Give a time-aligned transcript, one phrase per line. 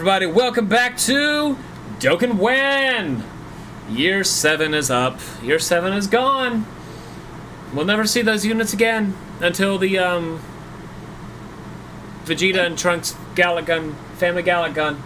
[0.00, 1.58] everybody, welcome back to
[1.98, 3.22] Dokkan When.
[3.90, 5.20] Year seven is up.
[5.42, 6.64] Year seven is gone.
[7.74, 10.40] We'll never see those units again until the um,
[12.24, 15.02] Vegeta and Trunks Galick Gun, Family Galick Gun,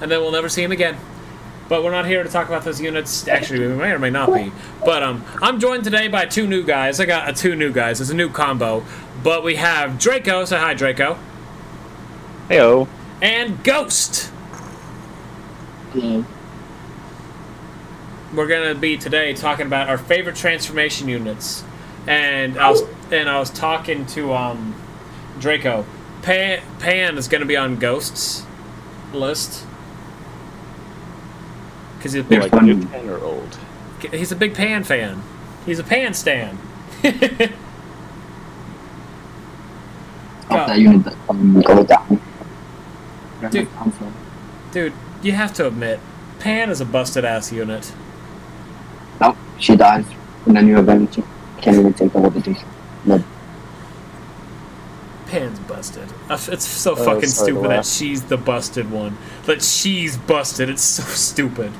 [0.00, 0.96] and then we'll never see him again.
[1.68, 3.28] But we're not here to talk about those units.
[3.28, 4.50] Actually, we may or may not be.
[4.84, 6.98] But um, I'm joined today by two new guys.
[6.98, 8.00] I got uh, two new guys.
[8.00, 8.84] It's a new combo.
[9.22, 10.44] But we have Draco.
[10.46, 11.16] Say hi, Draco.
[12.48, 12.88] Heyo.
[13.22, 14.32] And Ghost.
[15.92, 16.24] Hello.
[18.34, 21.64] We're gonna be today talking about our favorite transformation units.
[22.06, 24.74] And I was and I was talking to um,
[25.38, 25.84] Draco.
[26.22, 28.46] Pan, Pan is gonna be on Ghost's
[29.12, 29.66] list
[31.98, 32.66] because he's a big Like Fun.
[32.66, 33.58] new ten or old?
[34.12, 35.22] he's a big Pan fan.
[35.66, 36.56] He's a Pan stan.
[37.00, 37.10] Stop
[40.48, 42.06] that unit that um, go down.
[42.06, 42.20] Where
[43.40, 43.50] Dude.
[43.52, 44.12] did it come from?
[44.72, 46.00] Dude, you have to admit,
[46.38, 47.92] Pan is a busted ass unit.
[49.20, 50.04] Nope, she dies
[50.46, 51.14] in the new event.
[51.14, 51.22] She
[51.60, 52.32] can't even take the whole.
[53.04, 53.22] No,
[55.26, 56.08] Pan's busted.
[56.28, 59.16] Uh, It's so Oh, fucking sorry, stupid that she's the busted one.
[59.46, 60.68] That she's busted.
[60.68, 61.72] It's so stupid.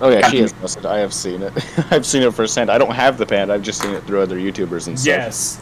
[0.00, 0.84] Oh yeah, she is busted.
[0.84, 1.52] I have seen it.
[1.92, 2.70] I've seen it firsthand.
[2.70, 3.50] I don't have the pan.
[3.50, 5.06] I've just seen it through other YouTubers and stuff.
[5.06, 5.60] Yes.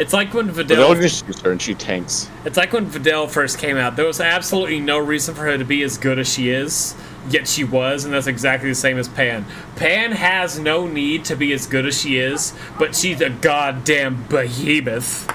[0.00, 1.02] It's like when But they'll Videl.
[1.02, 2.26] just use her and she tanks.
[2.46, 3.96] It's like when Videl first came out.
[3.96, 6.94] There was absolutely no reason for her to be as good as she is,
[7.28, 9.44] yet she was, and that's exactly the same as Pan.
[9.76, 14.24] Pan has no need to be as good as she is, but she's a goddamn
[14.30, 15.26] behemoth.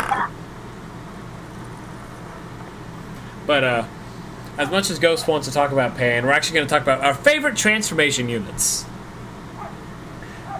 [3.46, 3.86] But uh,
[4.58, 7.02] as much as Ghost wants to talk about Pan, we're actually going to talk about
[7.02, 8.88] our favorite transformation units.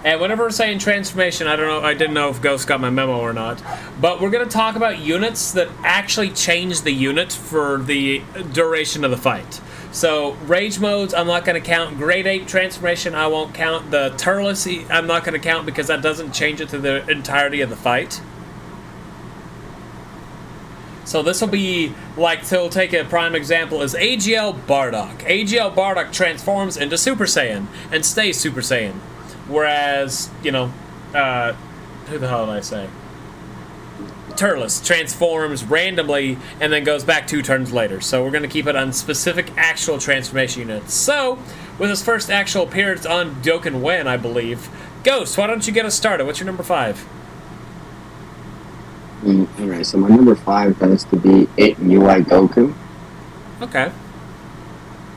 [0.06, 2.90] And whenever we're saying transformation, I don't know, I didn't know if Ghost got my
[2.90, 3.60] memo or not.
[4.00, 8.22] But we're going to talk about units that actually change the unit for the
[8.52, 9.60] duration of the fight.
[9.90, 11.96] So, rage modes, I'm not going to count.
[11.96, 13.90] Great Ape transformation, I won't count.
[13.90, 17.60] The Turles, I'm not going to count because that doesn't change it to the entirety
[17.60, 18.20] of the fight.
[21.04, 25.18] So this will be like to take a prime example is AGL Bardock.
[25.22, 28.94] AGL Bardock transforms into Super Saiyan and stays Super Saiyan,
[29.48, 30.72] whereas you know,
[31.14, 31.52] uh,
[32.06, 32.88] who the hell did I say?
[34.36, 38.00] Turles transforms randomly and then goes back two turns later.
[38.00, 40.92] So we're going to keep it on specific actual transformation units.
[40.92, 41.38] So
[41.78, 44.68] with his first actual appearance on Dokkan When, I believe.
[45.04, 46.26] Ghost, why don't you get us started?
[46.26, 47.04] What's your number five?
[49.22, 52.74] Mm, Alright, so my number five has to be 8 UI Goku.
[53.62, 53.90] Okay.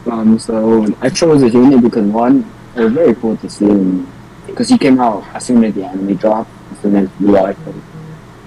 [0.06, 4.11] Um, so I chose this unit because one, it was very cool to see him
[4.59, 7.56] because he came out as soon as the anime dropped, as soon as UI.
[7.64, 7.74] So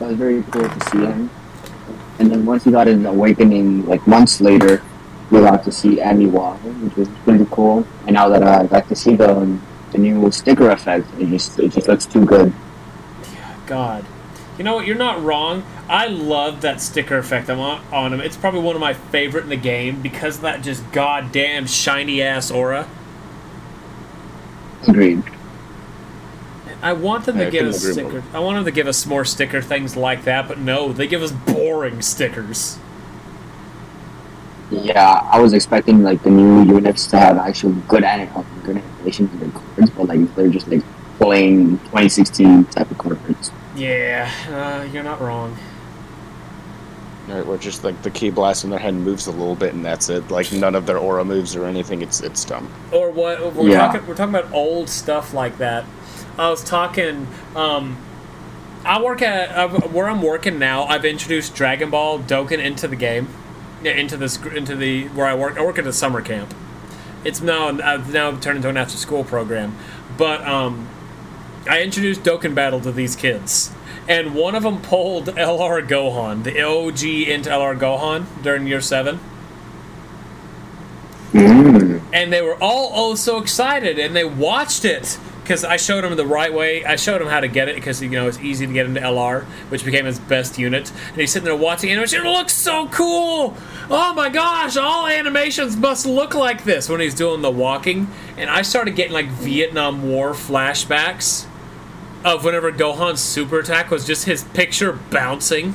[0.03, 1.31] it was very cool to see him.
[2.19, 4.83] And then once he got his awakening, like months later,
[5.31, 7.87] we got to see Amiwa, which was pretty cool.
[8.06, 9.59] And now that I got to see the
[9.93, 12.53] the new sticker effect, it just it just looks too good.
[13.33, 14.05] Yeah, God.
[14.59, 14.87] You know what?
[14.87, 15.65] You're not wrong.
[15.89, 17.59] I love that sticker effect on,
[17.91, 18.21] on him.
[18.21, 22.21] It's probably one of my favorite in the game because of that just goddamn shiny
[22.21, 22.87] ass aura.
[24.87, 25.23] Agreed.
[26.82, 28.22] I want them to I give us agree more.
[28.34, 31.22] I want them to give us more sticker things like that, but no, they give
[31.22, 32.78] us boring stickers.
[34.70, 38.31] Yeah, I was expecting like the new units to have actual good anim-
[38.65, 40.82] good animation to their cards, but like they're just like
[41.19, 43.50] plain 2016 type of cards.
[43.76, 45.56] Yeah, uh, you're not wrong.
[47.29, 49.84] Right, where just like the key blast in their head moves a little bit and
[49.84, 50.31] that's it.
[50.31, 52.02] Like none of their aura moves or anything.
[52.02, 52.69] It's it's dumb.
[52.93, 53.55] Or what?
[53.55, 53.79] We're Yeah.
[53.87, 54.06] talking.
[54.06, 55.84] We're talking about old stuff like that.
[56.38, 57.26] I was talking.
[57.55, 57.99] Um,
[58.84, 60.84] I work at uh, where I'm working now.
[60.84, 63.29] I've introduced Dragon Ball Dokkan into the game,
[63.84, 65.56] into this into the where I work.
[65.58, 66.55] I work at a summer camp.
[67.25, 69.76] It's now I've now turned into an after school program,
[70.19, 70.88] but um,
[71.69, 73.70] I introduced Dokkan Battle to these kids,
[74.08, 79.20] and one of them pulled LR Gohan, the OG into LR Gohan during year seven
[81.32, 82.02] Mm.
[82.12, 86.17] and they were all oh so excited and they watched it because I showed him
[86.17, 86.85] the right way.
[86.85, 89.00] I showed him how to get it because you know it's easy to get into
[89.00, 90.91] LR, which became his best unit.
[91.09, 92.25] And he's sitting there watching animation.
[92.25, 93.56] It looks so cool.
[93.91, 94.77] Oh my gosh!
[94.77, 98.09] All animations must look like this when he's doing the walking.
[98.37, 101.47] And I started getting like Vietnam War flashbacks
[102.25, 105.75] of whenever Gohan's super attack was just his picture bouncing.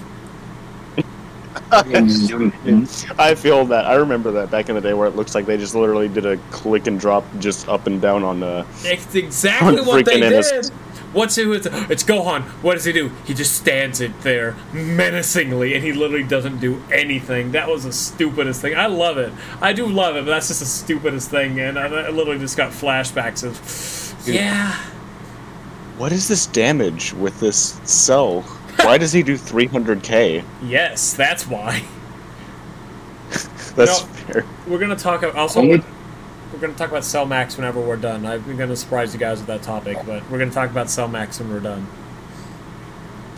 [3.20, 3.86] I feel that.
[3.86, 6.26] I remember that back in the day where it looks like they just literally did
[6.26, 10.72] a click and drop just up and down on uh It's exactly what they did.
[11.14, 11.48] What's it?
[11.48, 12.44] It's, it's Gohan.
[12.62, 13.10] What does he do?
[13.26, 17.54] He just stands it there menacingly, and he literally doesn't do anything.
[17.54, 18.76] That was the stupidest thing.
[18.76, 19.32] I love it.
[19.62, 21.60] I do love it, but that's just the stupidest thing.
[21.60, 24.74] And I, I literally just got flashbacks of, yeah.
[25.98, 28.46] What is this damage with this cell?
[28.82, 30.44] Why does he do 300k?
[30.64, 31.84] Yes, that's why.
[33.76, 34.08] That's No.
[34.08, 34.46] fair.
[34.68, 35.62] We're gonna talk also.
[35.62, 35.84] Can you-
[36.54, 38.26] We're gonna talk about Cell Max whenever we're done.
[38.26, 41.40] I'm gonna surprise you guys with that topic, but we're gonna talk about Cell Max
[41.40, 41.86] when we're done.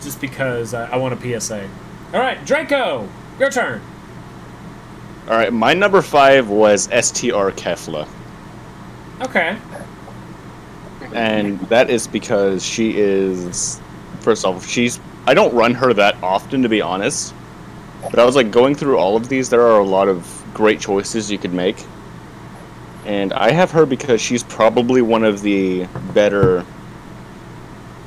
[0.02, 1.68] Just because I, I want a PSA.
[2.14, 3.08] All right, Draco,
[3.38, 3.80] your turn.
[5.28, 8.06] All right, my number five was STR Kefla,
[9.22, 9.56] Okay.
[11.12, 13.80] and that is because she is,
[14.20, 14.98] first off, she's.
[15.26, 17.34] I don't run her that often, to be honest.
[18.10, 19.50] But I was like going through all of these.
[19.50, 21.84] There are a lot of great choices you could make,
[23.04, 26.64] and I have her because she's probably one of the better.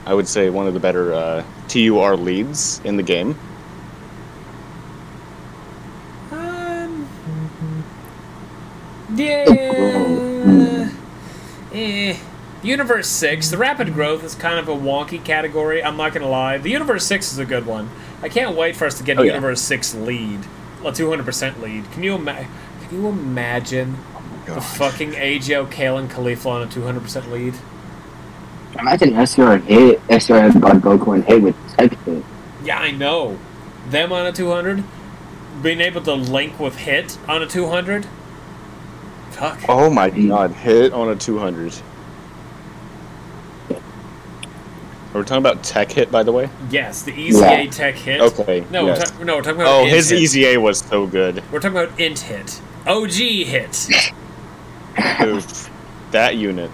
[0.06, 3.38] I would say one of the better uh, TUR leads in the game.
[6.32, 7.08] Um.
[9.16, 9.63] Yeah.
[12.64, 13.50] Universe 6.
[13.50, 16.58] The rapid growth is kind of a wonky category, I'm not gonna lie.
[16.58, 17.90] The Universe 6 is a good one.
[18.22, 19.34] I can't wait for us to get oh, a Oh, yeah.
[19.34, 20.40] Universe 6 lead.
[20.82, 21.92] A 200% lead.
[21.92, 22.48] Can you, ima-
[22.82, 23.98] can you imagine
[24.48, 27.54] oh the fucking AGL Kalen Khalifa on a 200% lead?
[28.80, 32.24] Imagine SR hit, SR got Goku and hit with tech hit.
[32.64, 33.38] Yeah, I know.
[33.90, 34.84] Them on a 200?
[35.62, 38.08] Being able to link with hit on a 200?
[39.32, 39.60] Fuck.
[39.68, 41.74] Oh my god, hit on a 200.
[45.14, 46.50] Are we talking about tech hit, by the way?
[46.72, 47.70] Yes, the EZA Yeah.
[47.70, 48.20] tech hit.
[48.22, 48.66] Okay.
[48.72, 49.12] No, yes.
[49.12, 50.20] we're, ta- no, we're talking about Oh, int his hit.
[50.20, 51.44] Easy A was so good.
[51.52, 52.60] We're talking about int hit.
[52.88, 53.12] OG
[53.46, 53.88] hit.
[55.22, 55.70] Oof.
[56.12, 56.72] that unit.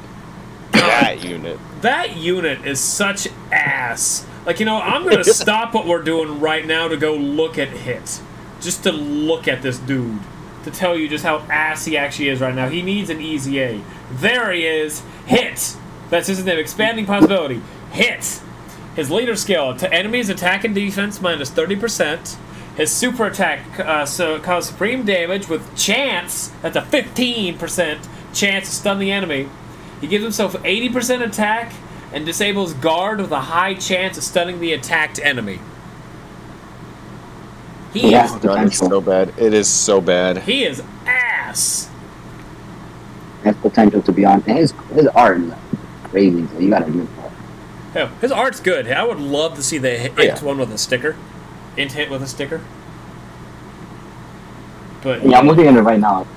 [0.72, 1.60] That unit.
[1.82, 4.26] That unit is such ass.
[4.46, 7.58] Like, you know, I'm going to stop what we're doing right now to go look
[7.58, 8.22] at hit.
[8.62, 10.20] Just to look at this dude.
[10.66, 12.68] To tell you just how ass he actually is right now.
[12.70, 13.82] He needs an EZA.
[14.12, 15.02] There he is.
[15.26, 15.76] Hit.
[16.10, 16.58] That's his name.
[16.60, 17.62] Expanding possibility.
[17.92, 18.42] Hit.
[18.96, 22.38] His leader skill to enemies attack and defense minus 30%.
[22.76, 26.50] His super attack uh, so cause supreme damage with chance.
[26.62, 29.50] That's a 15% chance to stun the enemy.
[30.02, 31.74] He gives himself 80% attack
[32.14, 35.60] and disables guard with a high chance of stunning the attacked enemy.
[37.94, 38.26] He Yeah.
[38.26, 39.34] is god, it's so bad.
[39.38, 40.40] It is so bad.
[40.40, 41.90] he is ass.
[43.44, 44.42] Has potential to be on.
[44.44, 45.54] His his art is
[46.06, 47.08] crazy, so you gotta do it.
[47.96, 48.88] Yeah, his art's good.
[48.92, 50.44] I would love to see the hit Oh, yeah.
[50.44, 51.16] one with a sticker.
[51.78, 52.62] Int hit with a sticker.
[55.02, 56.28] But Yeah, I'm looking at it right now.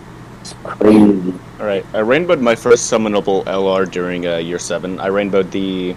[0.40, 1.34] It's crazy.
[1.60, 4.98] Alright, I rainbowed my first summonable LR during uh, year 7.
[4.98, 5.92] I rainbowed the.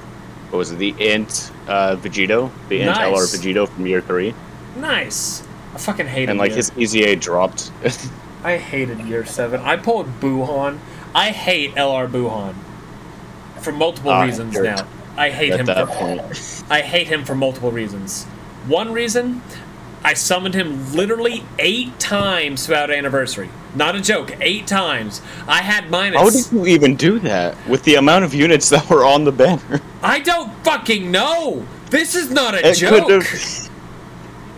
[0.50, 0.78] What was it?
[0.78, 2.52] The Int uh, Vegito.
[2.70, 3.14] The Int Nice.
[3.14, 4.34] LR Vegito from year 3.
[4.78, 5.44] nice.
[5.74, 6.58] I fucking hated And like year.
[6.58, 7.72] his EZA dropped.
[8.44, 9.60] I hated year seven.
[9.62, 10.80] I pulled Buuhan.
[11.14, 12.54] I hate LR Buuhan.
[13.62, 14.88] For multiple Ah, reasons you're- now.
[15.18, 16.64] I hate at him that for point.
[16.70, 18.26] I hate him for multiple reasons.
[18.68, 19.42] One reason,
[20.04, 23.50] I summoned him literally eight times throughout anniversary.
[23.76, 25.22] Not a joke, eight times.
[25.48, 26.20] I had minus.
[26.22, 27.56] How did you even do that?
[27.68, 29.82] With the amount of units that were on the banner?
[30.02, 31.66] I don't fucking know.
[31.90, 33.06] This is not a It joke.
[33.08, 33.70] could have.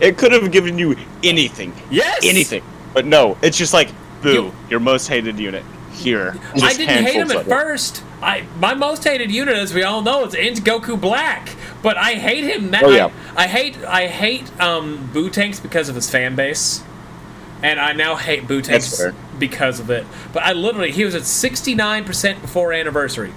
[0.00, 1.72] It could have given you anything.
[1.90, 2.24] Yes.
[2.24, 2.62] Anything.
[2.94, 3.90] But no, it's just like,
[4.22, 5.64] boo, You- your most hated unit.
[5.92, 6.36] Here.
[6.62, 7.46] I didn't hate him at it.
[7.46, 8.04] first.
[8.22, 11.54] I my most hated unit, as we all know, is Int Goku Black.
[11.82, 12.80] But I hate him now.
[12.84, 13.10] Oh, yeah.
[13.36, 16.82] I, I hate I hate um Buutenks because of his fan base.
[17.62, 20.06] And I now hate Buutenks because of it.
[20.32, 23.32] But I literally he was at sixty nine percent before anniversary.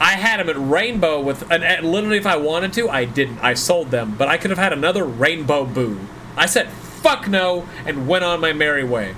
[0.00, 3.38] I had him at Rainbow with an at literally if I wanted to, I didn't.
[3.38, 6.00] I sold them, but I could have had another Rainbow Boo.
[6.36, 9.14] I said fuck no and went on my merry way.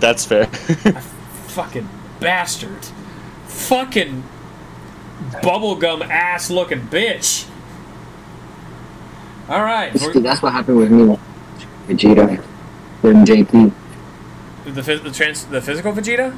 [0.00, 0.46] That's fair.
[0.46, 1.88] Fucking
[2.18, 2.88] bastard.
[3.62, 4.22] Fucking
[5.42, 7.48] bubblegum ass looking bitch.
[9.48, 11.18] Alright, See, that's what happened with me.
[11.86, 12.42] Vegeta.
[13.02, 13.72] Then JP.
[14.64, 16.36] the, the, trans- the physical Vegeta?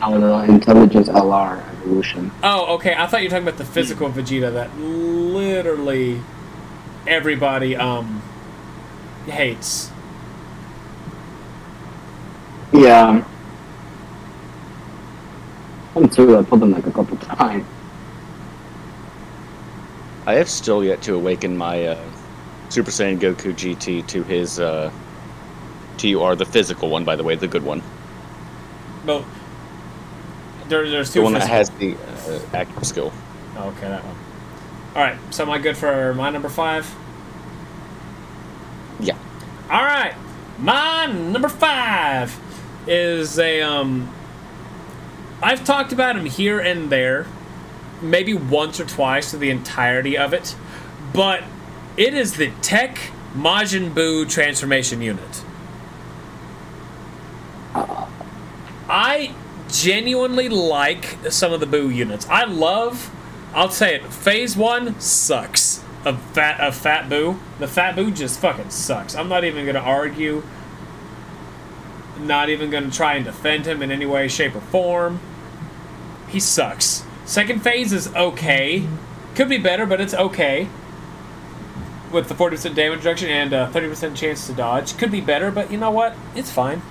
[0.00, 2.30] Of Intelligence LR evolution.
[2.42, 2.94] Oh, okay.
[2.96, 6.20] I thought you were talking about the physical Vegeta that literally
[7.06, 8.22] everybody um
[9.26, 9.90] hates.
[12.72, 13.24] Yeah.
[16.08, 16.38] I'm too.
[16.38, 17.66] I pulled them like a couple times.
[20.26, 22.10] I have still yet to awaken my uh,
[22.70, 24.90] Super Saiyan Goku GT to his uh,
[25.98, 27.82] TUR, the physical one, by the way, the good one.
[29.06, 29.24] Well,
[30.68, 31.20] there, there's two.
[31.20, 33.12] The two one that has the uh, active skill.
[33.56, 34.16] Oh, okay, that one.
[34.94, 36.90] All right, so am I good for my number five?
[39.00, 39.16] Yeah.
[39.70, 40.14] All right,
[40.58, 42.38] my number five
[42.86, 44.14] is a um.
[45.40, 47.26] I've talked about him here and there,
[48.02, 50.56] maybe once or twice to the entirety of it,
[51.12, 51.44] but
[51.96, 52.98] it is the Tech
[53.34, 55.44] Majin Buu transformation unit.
[58.88, 59.34] I
[59.68, 62.26] genuinely like some of the Boo units.
[62.28, 63.10] I love,
[63.54, 67.38] I'll say it, Phase One sucks of Fat of Fat Boo.
[67.58, 69.14] The Fat Boo just fucking sucks.
[69.14, 70.42] I'm not even gonna argue.
[72.18, 75.20] Not even gonna try and defend him in any way, shape, or form.
[76.28, 77.04] He sucks.
[77.24, 78.86] Second phase is okay.
[79.34, 80.68] Could be better, but it's okay.
[82.12, 84.96] With the 40% damage reduction and uh, 30% chance to dodge.
[84.96, 86.14] Could be better, but you know what?
[86.34, 86.82] It's fine.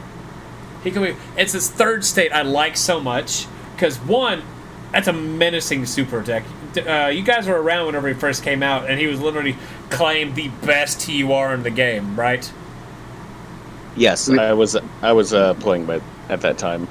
[0.83, 1.15] He could be.
[1.35, 4.43] It's his third state I like so much because one,
[4.91, 6.43] that's a menacing super deck.
[6.77, 9.57] Uh, you guys were around whenever he first came out, and he was literally
[9.89, 12.51] claimed the best TUR in the game, right?
[13.95, 16.87] Yes, I was I was uh, playing by at that time.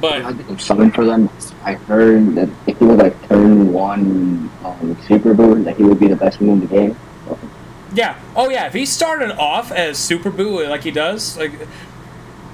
[0.00, 1.28] But I think something for them.
[1.64, 6.00] I heard that if he was like turn one um, super boo, that he would
[6.00, 6.96] be the best move in the game.
[7.94, 11.52] yeah, oh yeah, if he started off as Super Boo like he does, like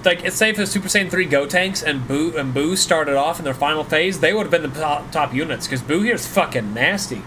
[0.05, 3.45] like it's safe as Super Saiyan three Gotenks and Boo and Boo started off in
[3.45, 6.73] their final phase, they would have been the top, top units because Boo here's fucking
[6.73, 7.23] nasty.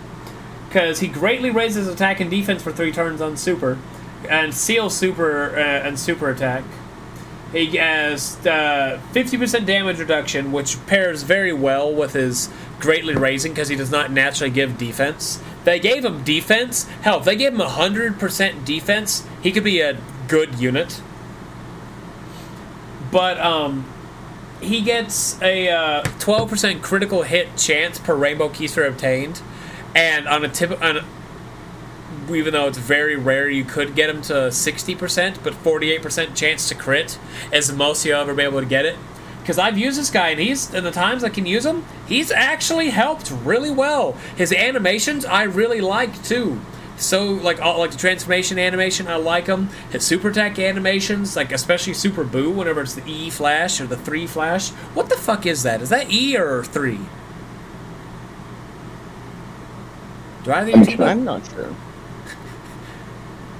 [0.67, 3.77] Because he greatly raises attack and defense for three turns on Super,
[4.29, 6.63] and Seal Super uh, and Super attack.
[7.51, 13.69] He has uh, 50% damage reduction, which pairs very well with his greatly raising because
[13.69, 15.41] he does not naturally give defense.
[15.63, 16.83] They gave him defense.
[17.01, 21.01] Hell, if they gave him 100% defense, he could be a good unit.
[23.11, 23.91] But um,
[24.61, 29.41] he gets a uh, 12% critical hit chance per Rainbow Ki Sphere obtained,
[29.95, 31.05] and on a tip, on a,
[32.35, 36.75] even though it's very rare, you could get him to 60%, but 48% chance to
[36.75, 37.17] crit
[37.51, 38.97] is the most you'll ever be able to get it.
[39.41, 42.31] Because I've used this guy, and he's in the times I can use him, he's
[42.31, 44.13] actually helped really well.
[44.37, 46.61] His animations I really like too.
[46.97, 49.69] So like all, like the transformation animation, I like them.
[49.89, 53.97] His super attack animations, like especially Super Boo, whenever it's the E flash or the
[53.97, 54.69] three flash.
[54.93, 55.81] What the fuck is that?
[55.81, 56.99] Is that E or three?
[60.43, 60.99] Do I think?
[60.99, 61.73] I'm not sure.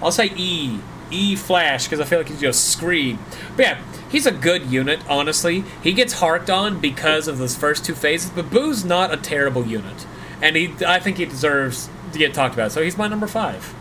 [0.02, 0.80] I'll say E.
[1.12, 3.20] E flash because I feel like he's just scream.
[3.56, 5.64] But yeah, he's a good unit, honestly.
[5.82, 9.66] He gets harked on because of those first two phases, but Boo's not a terrible
[9.66, 10.06] unit.
[10.42, 12.72] And he I think he deserves to get talked about.
[12.72, 13.74] So he's my number five.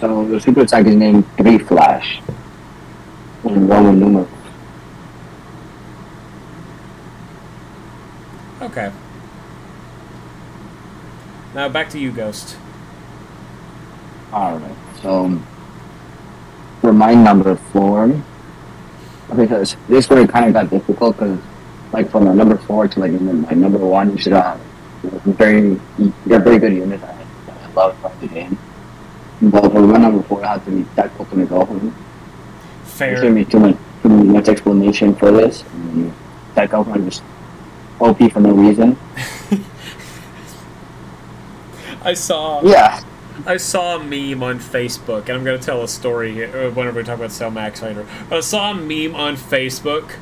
[0.00, 2.20] So the super attack is named Three Flash.
[3.44, 4.28] In Roman numerals.
[8.60, 8.92] Okay.
[11.54, 12.56] Now back to you, Ghost.
[14.32, 15.38] Alright, so
[16.80, 18.08] for my number four,
[19.36, 21.38] because this one it kind of got difficult because,
[21.92, 24.58] like, from my number four to like my number one, you should have
[25.24, 25.78] very,
[26.26, 27.02] you're very good unit.
[27.02, 27.14] I,
[27.48, 28.58] I love playing the game.
[29.42, 31.92] But for my number four, it had to be that Ultimate Gohan.
[32.98, 33.34] There's gonna Fair.
[33.34, 35.62] be too much, too much explanation for this.
[35.72, 36.12] And
[36.54, 37.22] that Gohan just
[38.00, 38.96] OP for no reason.
[42.04, 43.00] I saw Yeah,
[43.46, 47.00] I saw a meme on Facebook, and I'm going to tell a story uh, whenever
[47.00, 48.06] we talk about Cell Max later.
[48.28, 50.14] But I saw a meme on Facebook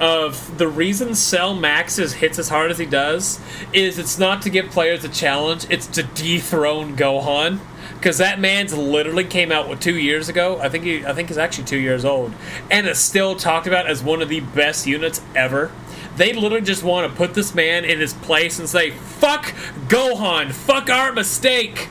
[0.00, 3.40] of the reason Cell Max is, hits as hard as he does
[3.72, 7.60] is it's not to give players a challenge, it's to dethrone Gohan.
[7.94, 10.58] Because that man's literally came out what, two years ago.
[10.60, 12.32] I think he, I think he's actually two years old,
[12.70, 15.70] and is still talked about as one of the best units ever.
[16.16, 19.52] They literally just want to put this man in his place and say, "Fuck
[19.88, 21.88] Gohan, fuck our mistake."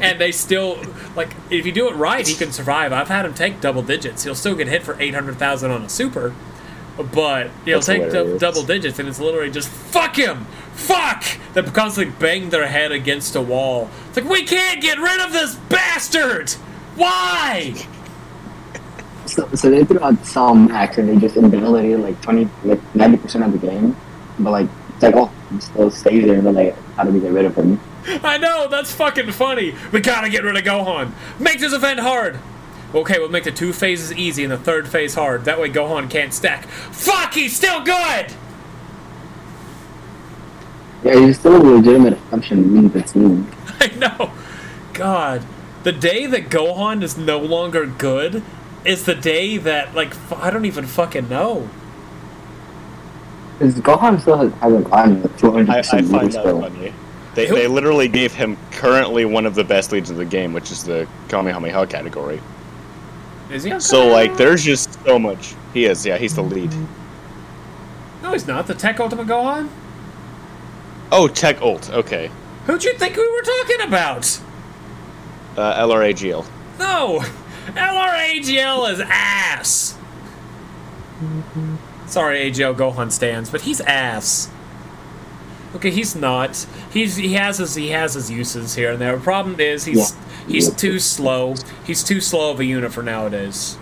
[0.00, 0.78] And they still
[1.16, 4.24] like if you do it right he can survive i've had him take double digits
[4.24, 6.34] he'll still get hit for 800000 on a super
[7.12, 8.40] but he'll That's take dou- hilarious.
[8.40, 13.34] double digits and it's literally just fuck him fuck they constantly bang their head against
[13.36, 16.50] a wall it's like we can't get rid of this bastard
[16.96, 17.74] why
[19.26, 23.18] So, so they threw out Cell Max and they just invalidated like twenty, like ninety
[23.18, 23.94] percent of the game.
[24.38, 26.40] But like, it's like, oh, he still stays there.
[26.40, 27.78] But like, how do we get rid of him?
[28.24, 32.38] I know that's fucking funny we gotta get rid of gohan make this event hard
[32.94, 36.08] okay we'll make the two phases easy and the third phase hard that way gohan
[36.10, 38.32] can't stack fuck he's still good
[41.04, 43.48] Yeah, he's still a legitimate option in the team.
[43.80, 44.32] I know.
[44.94, 45.44] God,
[45.84, 48.42] the day that Gohan is no longer good
[48.84, 51.70] is the day that like f- I don't even fucking know.
[53.58, 56.60] Because Gohan still has, hasn't gotten the 200 I, I percent find lead that still.
[56.60, 56.94] funny.
[57.38, 60.72] They, they literally gave him currently one of the best leads in the game, which
[60.72, 62.40] is the Kamehameha category.
[63.50, 65.54] Is he So like, there's just so much.
[65.72, 66.74] He is, yeah, he's the lead.
[68.22, 68.66] No, he's not.
[68.66, 69.68] The Tech Ultimate Gohan?
[71.12, 71.90] Oh, Tech Ult.
[71.90, 72.28] Okay,
[72.66, 74.40] Who'd you think we were talking about?
[75.56, 76.44] uh, LRAGL.
[76.78, 77.20] No!
[77.68, 79.96] LRAGL is ass!
[82.06, 84.50] Sorry, AGL Gohan stands, but he's ass.
[85.74, 86.66] Okay, he's not.
[86.92, 89.16] He's he has his he has his uses here and there.
[89.16, 90.14] The problem is he's
[90.46, 90.74] he's Yeah.
[90.74, 91.54] too slow.
[91.86, 93.76] He's too slow of a unit for nowadays.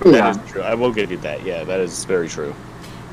[0.00, 0.30] That Yeah.
[0.30, 0.62] is true.
[0.62, 1.44] I will give you that.
[1.44, 2.54] Yeah, that is very true.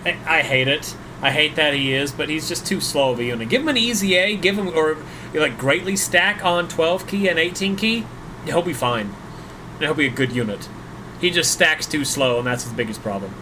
[0.05, 0.95] I, I hate it.
[1.21, 3.49] I hate that he is, but he's just too slow of a unit.
[3.49, 4.95] Give him an EZA, give him or
[5.33, 8.05] like greatly stack on 12 ki and 18 ki.
[8.45, 9.13] He'll be fine.
[9.75, 10.69] And he'll be a good unit.
[11.19, 13.33] He just stacks too slow, and that's his biggest problem.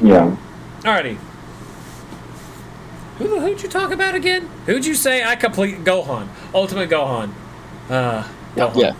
[0.00, 0.36] Yeah.
[0.82, 1.18] Alrighty.
[3.22, 4.48] Who the who'd you talk about again?
[4.66, 6.28] Who'd you say I complete Gohan?
[6.54, 7.30] Ultimate Gohan.
[7.88, 8.26] Uh
[8.56, 8.76] Gohan.
[8.76, 8.94] Yeah.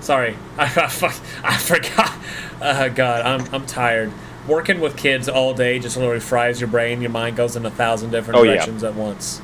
[0.00, 0.36] Sorry.
[0.58, 1.14] I, I, fuck,
[1.44, 2.12] I forgot.
[2.60, 4.10] Uh, God, I'm, I'm tired.
[4.48, 7.00] Working with kids all day just literally fries your brain.
[7.00, 8.54] Your mind goes in a thousand different Oh, yeah.
[8.54, 9.40] directions at once.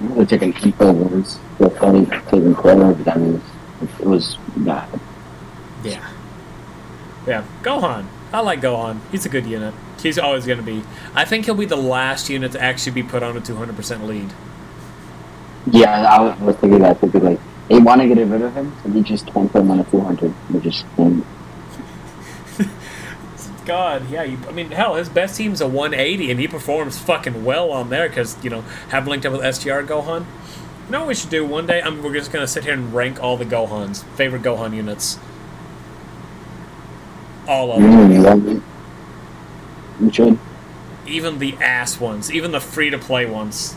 [0.00, 1.38] I'm gonna take an eco once.
[1.58, 3.42] The funny taking corner, but that means
[4.00, 4.88] it was bad.
[5.84, 6.06] Yeah.
[7.26, 7.44] Yeah.
[7.62, 8.06] Gohan.
[8.32, 9.00] I like Gohan.
[9.10, 9.74] He's a good unit.
[10.02, 10.82] He's always going to be.
[11.14, 14.32] I think he'll be the last unit to actually be put on a 200% lead.
[15.70, 18.54] Yeah, I was, I was thinking that because like they want to get rid of
[18.54, 20.34] him, so they just can't put him on a 200.
[20.50, 20.84] They just.
[23.66, 24.22] God, yeah.
[24.22, 27.90] You, I mean, hell, his best team's a 180, and he performs fucking well on
[27.90, 30.24] there because you know have linked up with STR Gohan.
[30.86, 31.82] You know what we should do one day?
[31.82, 35.18] I'm, we're just gonna sit here and rank all the Gohans, favorite Gohan units,
[37.48, 38.62] all of them, Mm, you?
[40.06, 40.38] You should.
[41.06, 43.74] even the ass ones, even the free to play ones,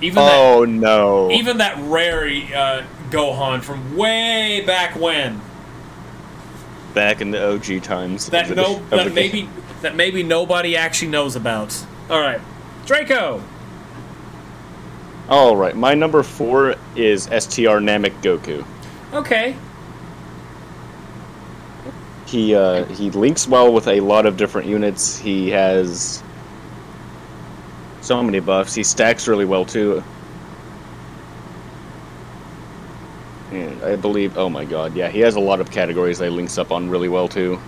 [0.00, 1.30] even that, Oh no.
[1.30, 5.40] even that rare uh, Gohan from way back when.
[6.94, 8.28] Back in the OG times.
[8.30, 9.50] that of the- no that maybe game.
[9.82, 11.76] that maybe nobody actually knows about.
[12.08, 12.40] All right,
[12.86, 13.42] Draco.
[15.28, 18.64] All right, my number four is STR Namek Goku.
[19.12, 19.56] Okay.
[22.34, 25.16] He uh, he links well with a lot of different units.
[25.16, 26.20] He has
[28.00, 28.74] so many buffs.
[28.74, 30.02] He stacks really well too.
[33.52, 36.30] And I believe, oh my god, yeah, he has a lot of categories that he
[36.32, 37.60] links up on really well too.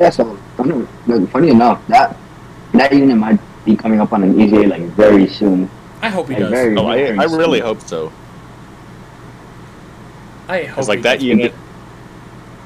[0.00, 2.16] Yeah, so funny, enough, that
[2.72, 5.68] that unit might be coming up on an EZA like very soon.
[6.00, 6.50] I hope he Like, does.
[6.50, 7.38] very- Oh, I, I soon.
[7.38, 8.10] really hope so.
[10.48, 11.24] I hope Because like he that does.
[11.24, 11.52] unit,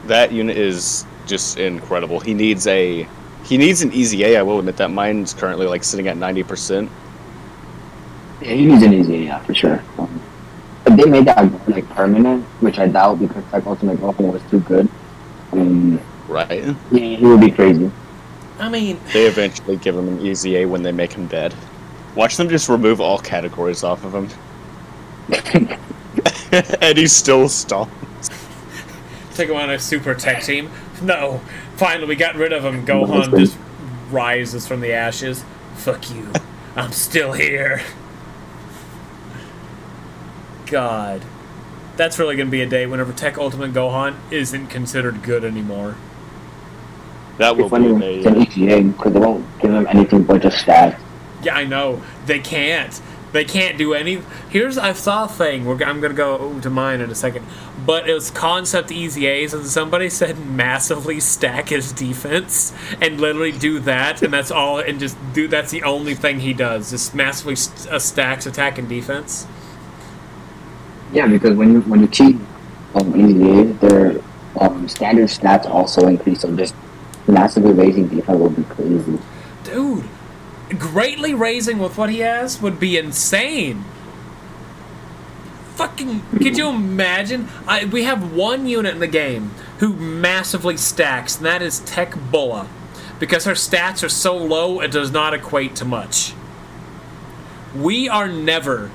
[0.08, 2.20] that unit is just incredible.
[2.20, 3.08] He needs a
[3.42, 4.38] he needs an EZA.
[4.38, 6.90] I will admit that mine's currently like sitting at ninety percent.
[8.40, 9.82] Yeah, he needs an EZA, yeah, for sure.
[9.98, 10.20] Um,
[10.84, 14.60] but they made that like permanent, which I doubt because like Ultimate Gohan was too
[14.60, 14.88] good.
[15.52, 16.76] Um, Right?
[16.90, 17.90] he, he would be crazy.
[18.58, 21.54] I mean, They eventually give him an EZA when they make him dead.
[22.14, 24.28] Watch them just remove all categories off of him,
[26.80, 27.90] and he's still stalling.
[29.34, 30.70] Take him on a super tech team.
[31.02, 31.40] No,
[31.76, 32.86] finally we got rid of him.
[32.86, 33.56] Gohan just
[34.10, 35.44] rises from the ashes.
[35.74, 36.30] Fuck you.
[36.76, 37.82] I'm still here.
[40.66, 41.22] God.
[41.96, 45.94] That's really going to be a day whenever Tech Ultimate Gohan isn't considered good anymore.
[47.38, 48.06] That will It's funny be when a.
[48.16, 50.98] it's an EZA because they won't give him anything but just stats.
[51.42, 52.02] Yeah, I know.
[52.26, 53.00] They can't.
[53.34, 54.22] They can't do any.
[54.48, 55.64] Here's I saw a thing.
[55.64, 57.44] We're, I'm gonna go to mine in a second,
[57.84, 63.80] but it was concept EZAs, and somebody said massively stack his defense and literally do
[63.80, 65.48] that, and that's all, and just do.
[65.48, 66.92] That's the only thing he does.
[66.92, 69.48] Just massively st- uh, stacks attack and defense.
[71.12, 72.36] Yeah, because when you when you cheat
[72.94, 74.22] um, EZA, their
[74.60, 76.42] um, standard stats also increase.
[76.42, 76.76] So just
[77.26, 79.18] massively raising defense will be crazy.
[79.64, 80.04] Dude,
[80.78, 83.84] greatly raising with what he has would be insane.
[85.74, 87.48] Fucking, could you imagine?
[87.66, 92.14] I, we have one unit in the game who massively stacks, and that is Tech
[92.30, 92.68] Bulla.
[93.18, 96.34] Because her stats are so low, it does not equate to much.
[97.74, 98.90] We are never,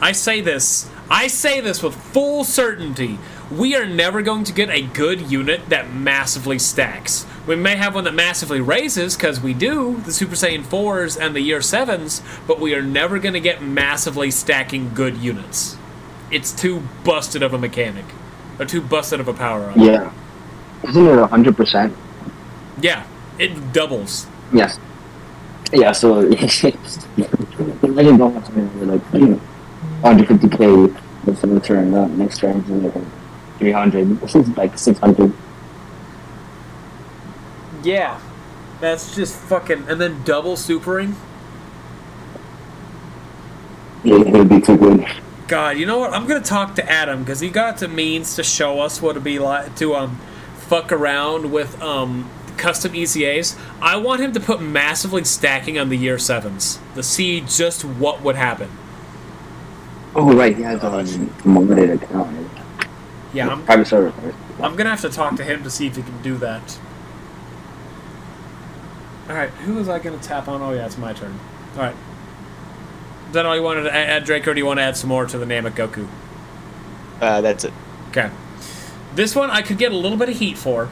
[0.00, 3.18] I say this, I say this with full certainty,
[3.50, 7.26] we are never going to get a good unit that massively stacks.
[7.46, 11.34] We may have one that massively raises, because we do, the Super Saiyan 4s and
[11.34, 15.78] the Year 7s, but we are never going to get massively stacking good units.
[16.30, 18.04] It's too busted of a mechanic.
[18.58, 19.76] Or too busted of a power up.
[19.76, 20.12] Yeah,
[20.82, 21.94] isn't it hundred percent?
[22.80, 23.06] Yeah,
[23.38, 24.26] It doubles.
[24.52, 24.78] Yes.
[25.72, 28.34] Yeah, so imagine going
[28.88, 29.40] like you know,
[30.02, 32.62] 150k with the turn uh, next turn
[33.58, 34.20] 300.
[34.20, 35.32] This is like 600.
[37.82, 38.20] Yeah.
[38.80, 39.86] That's just fucking.
[39.88, 41.14] And then double supering.
[44.04, 45.06] Yeah, it would be too good.
[45.48, 46.12] God, you know what?
[46.12, 49.24] I'm gonna talk to Adam because he got the means to show us what it'd
[49.24, 50.20] be like to um
[50.56, 53.58] fuck around with um custom EZAs.
[53.80, 58.22] I want him to put massively stacking on the year sevens to see just what
[58.22, 58.70] would happen.
[60.14, 61.06] Oh right, he has a um,
[61.44, 62.47] modded account.
[63.32, 64.34] Yeah, I'm, private server.
[64.60, 66.78] I'm gonna have to talk to him to see if he can do that.
[69.28, 70.62] All right, who was I gonna tap on?
[70.62, 71.38] Oh yeah, it's my turn.
[71.74, 71.96] All right.
[73.26, 74.96] Is that all you wanted to add, add, Drake, or do you want to add
[74.96, 76.08] some more to the Namek Goku?
[77.20, 77.74] Uh, that's it.
[78.08, 78.30] Okay.
[79.14, 80.88] This one I could get a little bit of heat for,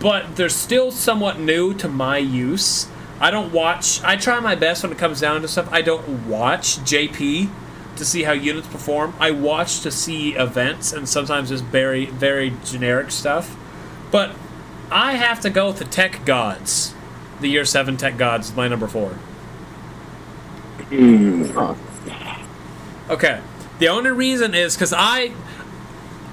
[0.00, 2.88] but they're still somewhat new to my use.
[3.20, 4.02] I don't watch.
[4.02, 5.68] I try my best when it comes down to stuff.
[5.70, 7.50] I don't watch JP
[7.98, 9.14] to see how units perform.
[9.18, 13.56] I watch to see events and sometimes just very, very generic stuff.
[14.10, 14.34] But
[14.90, 16.94] I have to go with the Tech Gods.
[17.40, 19.10] The Year 7 Tech Gods my number 4.
[20.88, 21.44] Hmm.
[23.10, 23.40] Okay.
[23.78, 25.32] The only reason is because I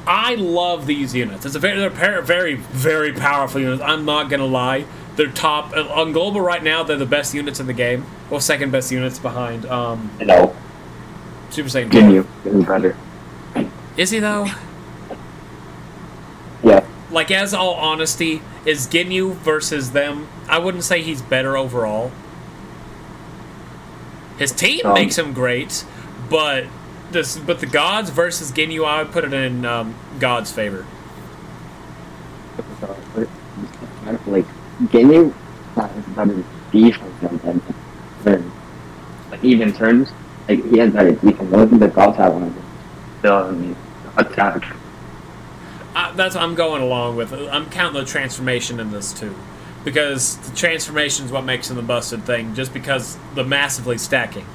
[0.07, 1.45] I love these units.
[1.45, 3.81] It's a very they're very very powerful units.
[3.81, 4.85] I'm not gonna lie.
[5.15, 6.83] They're top on global right now.
[6.83, 8.05] They're the best units in the game.
[8.29, 10.55] Well, second best units behind um, No,
[11.55, 11.89] Super Saiyan.
[11.91, 12.11] can 4.
[12.11, 12.27] you?
[12.59, 12.97] Is better.
[13.97, 14.47] Is he though?
[16.63, 16.85] Yeah.
[17.11, 20.27] Like, as all honesty, is Ginyu versus them?
[20.49, 22.11] I wouldn't say he's better overall.
[24.37, 25.85] His team Um, makes him great,
[26.29, 26.65] but
[27.11, 30.85] this but the gods versus Ginyu, I would put it in um, God's favor.
[34.27, 34.45] Like,
[34.85, 35.33] Ginyu
[35.75, 37.59] has better defense than
[38.25, 38.51] him.
[39.31, 40.09] Like, even turns,
[40.47, 41.53] like, he has better defense.
[41.53, 42.65] I don't the gods have one of them.
[43.21, 43.75] The um,
[44.17, 44.75] attack.
[45.95, 47.33] Uh, that's what I'm going along with.
[47.33, 49.35] I'm counting the transformation in this too,
[49.83, 52.53] because the transformation is what makes him the busted thing.
[52.53, 54.45] Just because the massively stacking,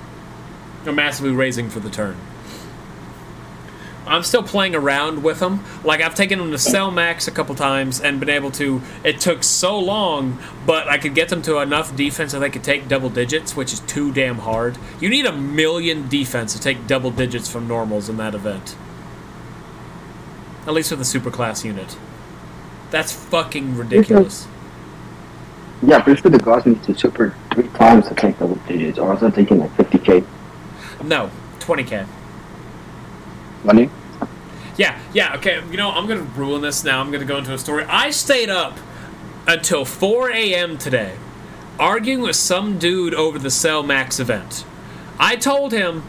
[0.87, 2.17] or massively raising for the turn.
[4.11, 5.61] I'm still playing around with them.
[5.85, 8.83] Like I've taken them to cell max a couple times and been able to.
[9.05, 12.65] It took so long, but I could get them to enough defense that they could
[12.65, 14.77] take double digits, which is too damn hard.
[15.01, 18.77] You need a million defense to take double digits from normals in that event.
[20.67, 21.97] At least with a superclass unit.
[22.91, 24.49] That's fucking ridiculous.
[25.83, 29.13] Yeah, pretty sure the gods need to super three times to take double digits, or
[29.13, 30.27] else they're taking like 50k
[31.05, 32.07] No, 20k.
[33.65, 33.89] money.
[34.77, 35.63] Yeah, yeah, okay.
[35.71, 37.01] You know, I'm gonna ruin this now.
[37.01, 37.85] I'm gonna go into a story.
[37.85, 38.79] I stayed up
[39.47, 40.79] until 4 a.m.
[40.79, 41.17] today,
[41.79, 44.65] arguing with some dude over the Cell Max event.
[45.19, 46.03] I told him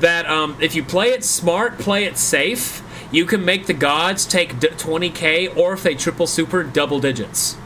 [0.00, 4.26] that um, if you play it smart, play it safe, you can make the gods
[4.26, 7.56] take 20k, or if they triple super, double digits.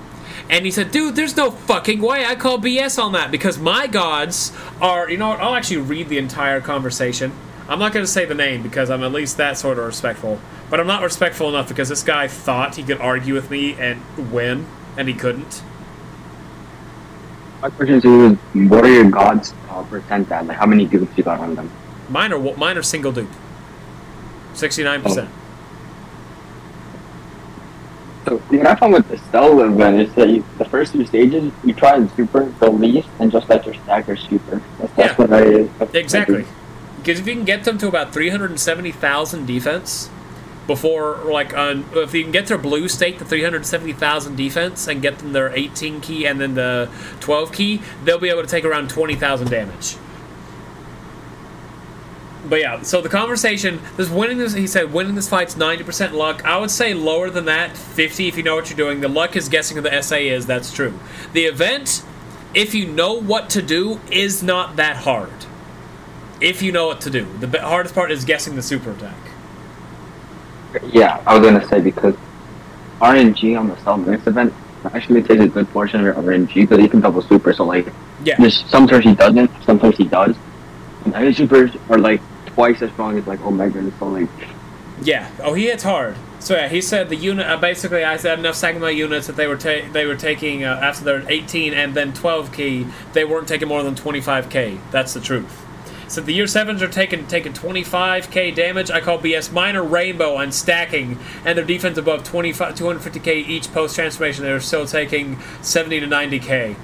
[0.48, 2.26] And he said, dude, there's no fucking way.
[2.26, 5.08] I call BS on that because my gods are.
[5.10, 5.40] You know what?
[5.40, 7.32] I'll actually read the entire conversation.
[7.68, 10.40] I'm not going to say the name because I'm at least that sort of respectful.
[10.68, 14.02] But I'm not respectful enough because this guy thought he could argue with me and
[14.32, 15.62] win, and he couldn't.
[17.60, 20.46] My question to you is, what are your gods uh, percent at?
[20.46, 21.70] Like, how many dupes you got on them?
[22.08, 22.58] Mine are, what?
[22.58, 23.30] mine are single dupe.
[24.54, 25.28] 69%.
[28.24, 31.52] So what I found with the cell event is that you, the first two stages,
[31.64, 34.60] you try and super the least, and just let your stacker super.
[34.78, 35.14] That's, that's Yeah.
[35.16, 36.44] what I that's Exactly.
[37.02, 40.08] Because if you can get them to about 370,000 defense
[40.68, 45.18] before, like, uh, if you can get their blue state to 370,000 defense and get
[45.18, 46.88] them their 18 ki and then the
[47.18, 49.96] 12 ki, they'll be able to take around 20,000 damage.
[52.48, 56.44] But yeah, so the conversation, this winning this, he said, winning this fight's 90% luck.
[56.44, 59.00] I would say lower than that, 50 if you know what you're doing.
[59.00, 60.96] The luck is guessing who the SA is, that's true.
[61.32, 62.04] The event,
[62.54, 65.32] if you know what to do, is not that hard
[66.42, 67.26] if you know what to do.
[67.38, 69.16] The hardest part is guessing the super attack.
[70.92, 72.16] Yeah, I was gonna say because
[73.00, 74.52] RNG on the cell max event
[74.92, 77.52] actually takes a good portion of your RNG because he can double super.
[77.52, 77.86] So like,
[78.24, 80.36] Yeah, there's sometimes he doesn't, sometimes he does.
[81.04, 83.90] And his supers are like twice as strong as like Omega.
[83.98, 84.28] So like,
[85.02, 85.30] yeah.
[85.40, 86.16] Oh, he hits hard.
[86.38, 87.46] So yeah, he said the unit.
[87.46, 90.80] Uh, basically, I said enough Sagma units that they were ta- they were taking uh,
[90.82, 92.86] after their 18 and then 12 ki.
[93.12, 94.80] They weren't taking more than 25k.
[94.90, 95.61] That's the truth.
[96.12, 98.90] So the year sevens are taking taking 25k damage.
[98.90, 99.50] I call BS.
[99.50, 104.44] minor rainbow on stacking, and their defense above 25 250k each post transformation.
[104.44, 106.76] They're still taking 70 to 90k.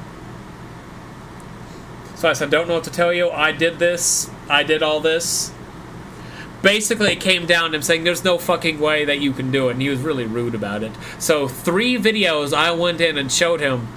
[2.15, 3.29] So I said, don't know what to tell you.
[3.29, 4.31] I did this.
[4.49, 5.53] I did all this.
[6.63, 9.69] Basically, it came down to him saying, "There's no fucking way that you can do
[9.69, 10.93] it," and he was really rude about it.
[11.19, 13.89] So three videos I went in and showed him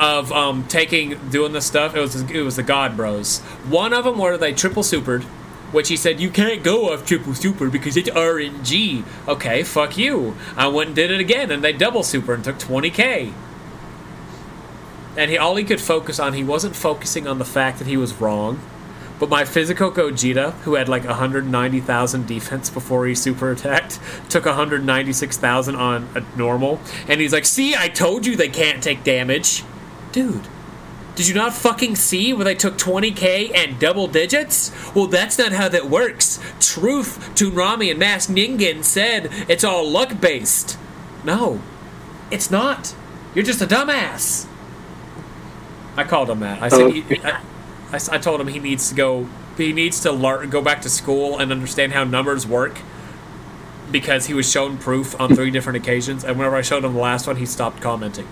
[0.00, 1.94] of um, taking doing this stuff.
[1.94, 3.40] It was it was the God Bros.
[3.68, 5.22] One of them where they triple supered,
[5.72, 9.04] which he said you can't go off triple super because it's RNG.
[9.28, 10.34] Okay, fuck you.
[10.56, 13.32] I went and did it again, and they double super and took 20k.
[15.16, 17.98] And he all he could focus on, he wasn't focusing on the fact that he
[17.98, 18.58] was wrong.
[19.18, 25.74] But my physical Gogeta, who had like 190,000 defense before he super attacked, took 196,000
[25.76, 26.80] on a normal.
[27.06, 29.62] And he's like, See, I told you they can't take damage.
[30.12, 30.48] Dude,
[31.14, 34.72] did you not fucking see where they took 20k and double digits?
[34.94, 36.40] Well, that's not how that works.
[36.60, 40.78] Truth, Toonami and Mask Ningen said it's all luck based.
[41.24, 41.60] No,
[42.30, 42.94] it's not.
[43.34, 44.46] You're just a dumbass.
[45.96, 46.62] I called him that.
[46.62, 47.42] I said, he, I,
[47.92, 49.28] I, I told him he needs to go.
[49.56, 52.78] He needs to learn, go back to school and understand how numbers work.
[53.90, 57.00] Because he was shown proof on three different occasions, and whenever I showed him the
[57.00, 58.28] last one, he stopped commenting.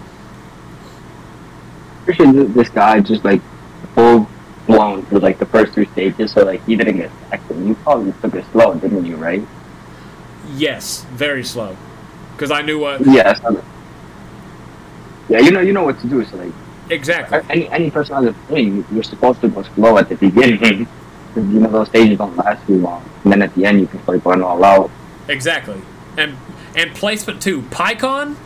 [2.16, 3.42] This guy just like
[3.94, 4.28] full
[4.66, 7.10] blown through like the first three stages, so like he didn't get
[7.50, 9.16] and You probably took it slow, didn't you?
[9.16, 9.42] Right?
[10.56, 11.76] Yes, very slow.
[12.32, 13.40] Because I knew what Yes.
[15.28, 16.24] Yeah, you know, you know what to do.
[16.24, 16.52] So like,
[16.88, 17.40] exactly.
[17.50, 20.86] any any person on the thing, you're supposed to go slow at the beginning.
[21.34, 23.86] 'Cause, you know those stages don't last too long, and then at the end you
[23.86, 24.90] can start going all out.
[25.28, 25.82] Exactly.
[26.16, 26.36] And
[26.74, 27.62] and placement too.
[27.62, 28.36] Pikkon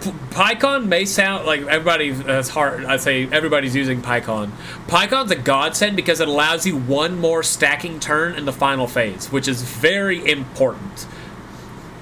[0.00, 2.84] Pikkon may sound like everybody has hard.
[2.84, 4.50] I say everybody's using Pikkon.
[4.86, 9.32] Pikkon's a godsend because it allows you one more stacking turn in the final phase,
[9.32, 11.02] which is very important.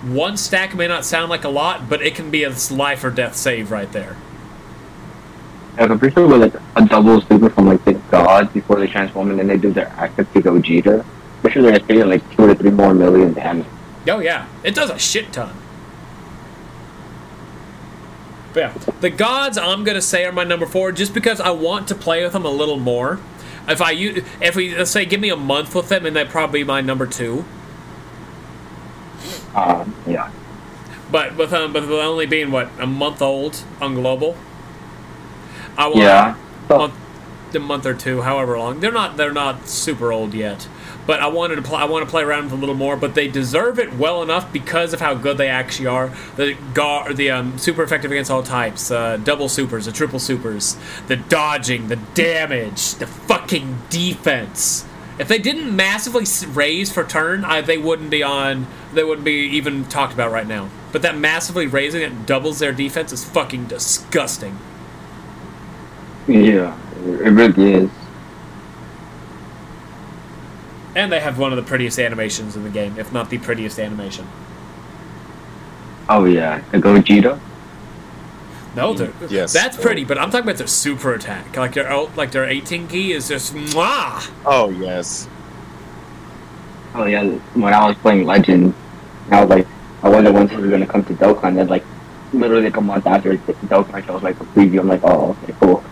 [0.03, 3.11] One stack may not sound like a lot, but it can be a life or
[3.11, 4.17] death save right there.
[5.79, 8.87] Like, I'm pretty sure with like a double super from like the gods before they
[8.87, 11.05] transform and then they do their active to Gogeta.
[11.43, 13.67] I'm sure they're getting like two to three more million damage.
[14.09, 15.55] Oh yeah, it does a shit ton.
[18.55, 21.89] But yeah, the gods I'm gonna say are my number four, just because I want
[21.89, 23.21] to play with them a little more.
[23.69, 26.29] If I use, if we let's say give me a month with them, and they'd
[26.31, 27.45] probably be my number two.
[29.55, 30.31] Um, yeah.
[31.11, 34.37] But with um, but with only being what a month old on global,
[35.77, 36.35] I want Yeah.
[36.71, 36.95] a month,
[37.55, 38.81] a month or two, however long.
[38.81, 40.69] They're not they're not super old yet,
[41.07, 41.79] but I wanted to play.
[41.79, 42.97] I want to play around with a little more.
[42.97, 46.13] But they deserve it well enough because of how good they actually are.
[46.37, 50.77] The gar, the um, super effective against all types, uh, double supers, the triple supers,
[51.07, 54.87] the dodging, the damage, the fucking defense.
[55.19, 58.67] If they didn't massively raise for turn, I, they wouldn't be on.
[58.93, 60.71] They wouldn't be even talked about right now.
[60.91, 64.59] But that massively raising it doubles their defense is fucking disgusting.
[66.27, 66.79] Yeah.
[67.05, 67.91] It really is.
[70.97, 73.79] And they have one of the prettiest animations in the game, if not the prettiest
[73.79, 74.27] animation.
[76.09, 76.63] Oh yeah.
[76.71, 77.41] The Gogeta.
[78.77, 79.53] No, they're- Yes.
[79.53, 81.57] that's pretty, but I'm talking about their super attack.
[81.57, 84.31] Like their oh, like their 18 ki is just mwah.
[84.45, 85.29] Oh yes.
[86.95, 87.25] Oh yeah.
[87.55, 88.75] When I was playing Legends,
[89.31, 89.67] I was like,
[90.03, 91.55] I wonder when this is gonna come to Dokkan.
[91.57, 91.85] Then like,
[92.33, 95.83] literally like a month after Dokkan shows like a preview, I'm like, oh okay, cool.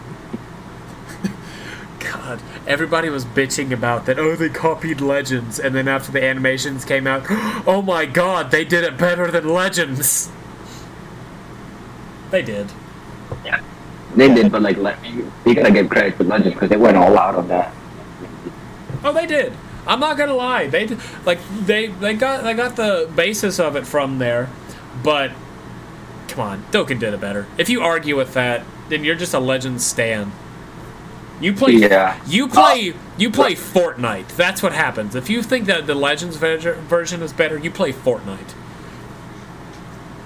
[2.01, 4.19] God, everybody was bitching about that.
[4.19, 7.25] Oh, they copied Legends, and then after the animations came out,
[7.67, 10.31] oh my God, they did it better than Legends.
[12.31, 12.73] They did.
[13.45, 13.61] Yeah,
[14.15, 16.97] they did, but like, let me, you gotta give credit to Legends because they went
[16.97, 17.73] all out on that.
[19.05, 19.53] Oh, they did.
[19.87, 20.69] I'm not gonna lie.
[20.69, 24.49] They did, like they they got they got the basis of it from there,
[25.03, 25.33] but
[26.29, 27.47] come on, Dokkan did it better.
[27.59, 30.33] If you argue with that, then you're just a Legends stan.
[31.43, 32.21] You play Yeah.
[32.25, 34.29] you play you play Fortnite.
[34.37, 35.17] That's what happens.
[35.17, 38.55] If you think that the Legends version is better, you play Fortnite.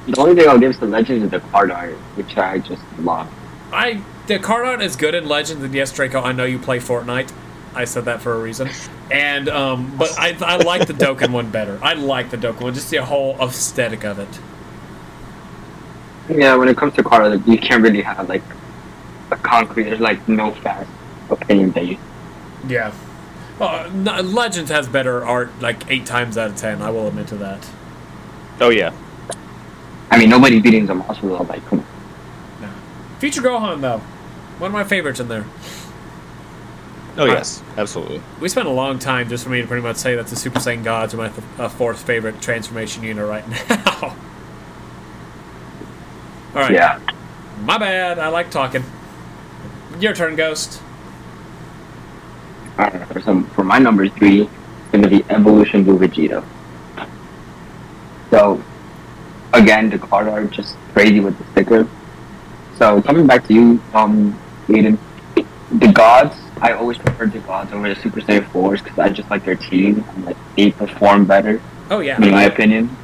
[0.07, 3.29] The only thing I'll give to Legends is the card art, which I just love.
[3.73, 6.79] I the card art is good in Legends, and yes, Draco, I know you play
[6.79, 7.33] Fortnite.
[7.75, 8.69] I said that for a reason.
[9.11, 11.79] And um, but I I like the Dokkan one better.
[11.83, 14.39] I like the Dokkan one, just the whole aesthetic of it.
[16.29, 18.43] Yeah, when it comes to card art, you can't really have like
[19.31, 19.85] a concrete.
[19.85, 20.91] There's like no fast
[21.31, 21.99] opinion base.
[22.69, 22.93] Yeah.
[23.61, 26.83] Uh, n- Legends has better art like eight times out of ten.
[26.83, 27.69] I will admit to that.
[28.61, 28.93] Oh yeah.
[30.11, 31.87] I mean, nobody beating Zamasu like come on.
[33.19, 33.99] Future Gohan though,
[34.59, 35.45] one of my favorites in there.
[37.17, 38.21] Oh yes, absolutely.
[38.41, 40.59] We spent a long time just for me to pretty much say that the Super
[40.59, 44.15] Saiyan Gods are my th- uh, fourth favorite transformation unit right now.
[46.55, 46.73] All right.
[46.73, 47.01] Yeah.
[47.63, 48.19] My bad.
[48.19, 48.85] I like talking.
[49.99, 50.83] Your turn, Ghost.
[52.79, 54.51] Alright, for some for my number three, it's
[54.93, 56.45] gonna be Evolution Blue Vegeta.
[58.31, 58.63] So
[59.53, 61.89] again, the card art just crazy with the sticker.
[62.77, 64.99] So coming back to you, um, Aiden,
[65.73, 66.37] the gods.
[66.61, 69.57] I always preferred the gods over the Super Saiyan 4s because I just like their
[69.57, 71.61] team and like they perform better
[71.91, 72.17] Oh yeah.
[72.23, 72.97] in my opinion.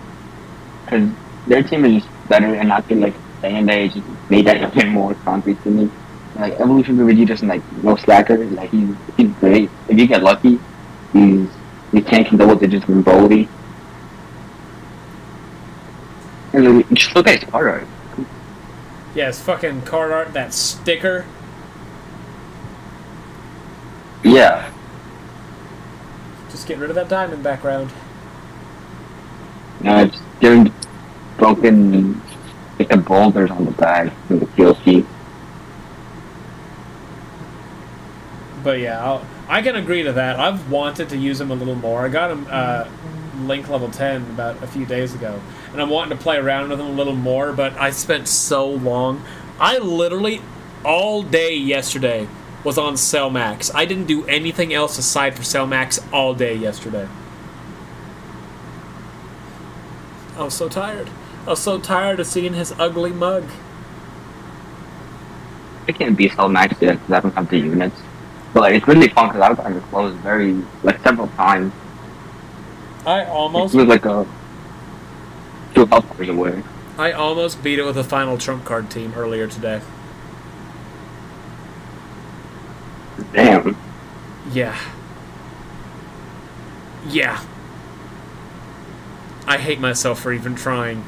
[0.84, 1.10] Because
[1.46, 4.74] their team is just better, and I feel like Saiyan Day just made that a
[4.74, 5.90] bit more concrete to me.
[6.36, 8.38] Like Evolution Blue Vegeta's like no slacker.
[8.38, 9.70] Like he's he's great.
[9.88, 10.58] If you get lucky,
[11.12, 11.48] he's
[11.92, 13.48] he tanking double digits from Broly.
[16.54, 17.86] And look- just look at his card art.
[19.14, 20.32] Yeah, it's fucking card art.
[20.32, 21.26] That sticker.
[24.24, 24.70] Yeah,
[26.48, 27.90] Just get rid of that diamond background.
[29.80, 30.72] know, it's doing
[31.38, 32.22] broken
[32.78, 35.04] like the boulders on the back from the PLC.
[38.62, 40.38] But yeah, I'll, I can agree to that.
[40.38, 42.04] I've wanted to use him a little more.
[42.04, 42.88] I got him uh,
[43.40, 45.40] Link level 10 about a few days ago,
[45.72, 48.68] and I'm wanting to play around with him a little more, but I spent so
[48.68, 49.24] long.
[49.58, 50.42] I literally,
[50.84, 52.28] all day yesterday,
[52.62, 53.74] was on Cell Max.
[53.74, 57.08] I didn't do anything else aside for Cell Max all day yesterday.
[60.36, 61.10] I was so tired.
[61.46, 63.44] I was so tired of seeing his ugly mug.
[65.88, 68.00] I can't be so maxed yet because I don't have the units.
[68.52, 71.72] But like, it's really fun because I've gotten close very like several times.
[73.06, 74.26] I almost It was like a
[75.74, 76.62] two bars away.
[76.98, 79.80] I almost beat it with a final trump card team earlier today.
[83.32, 83.76] Damn.
[84.52, 84.78] Yeah.
[87.08, 87.42] Yeah.
[89.46, 91.04] I hate myself for even trying.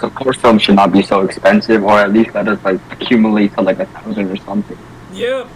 [0.00, 3.54] So core film should not be so expensive, or at least let us like accumulate
[3.54, 4.78] to like a thousand or something.
[5.12, 5.48] Yep.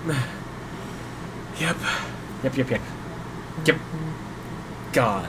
[1.59, 1.77] Yep.
[2.43, 2.81] Yep, yep, yep.
[3.67, 3.77] Yep.
[4.93, 5.29] God.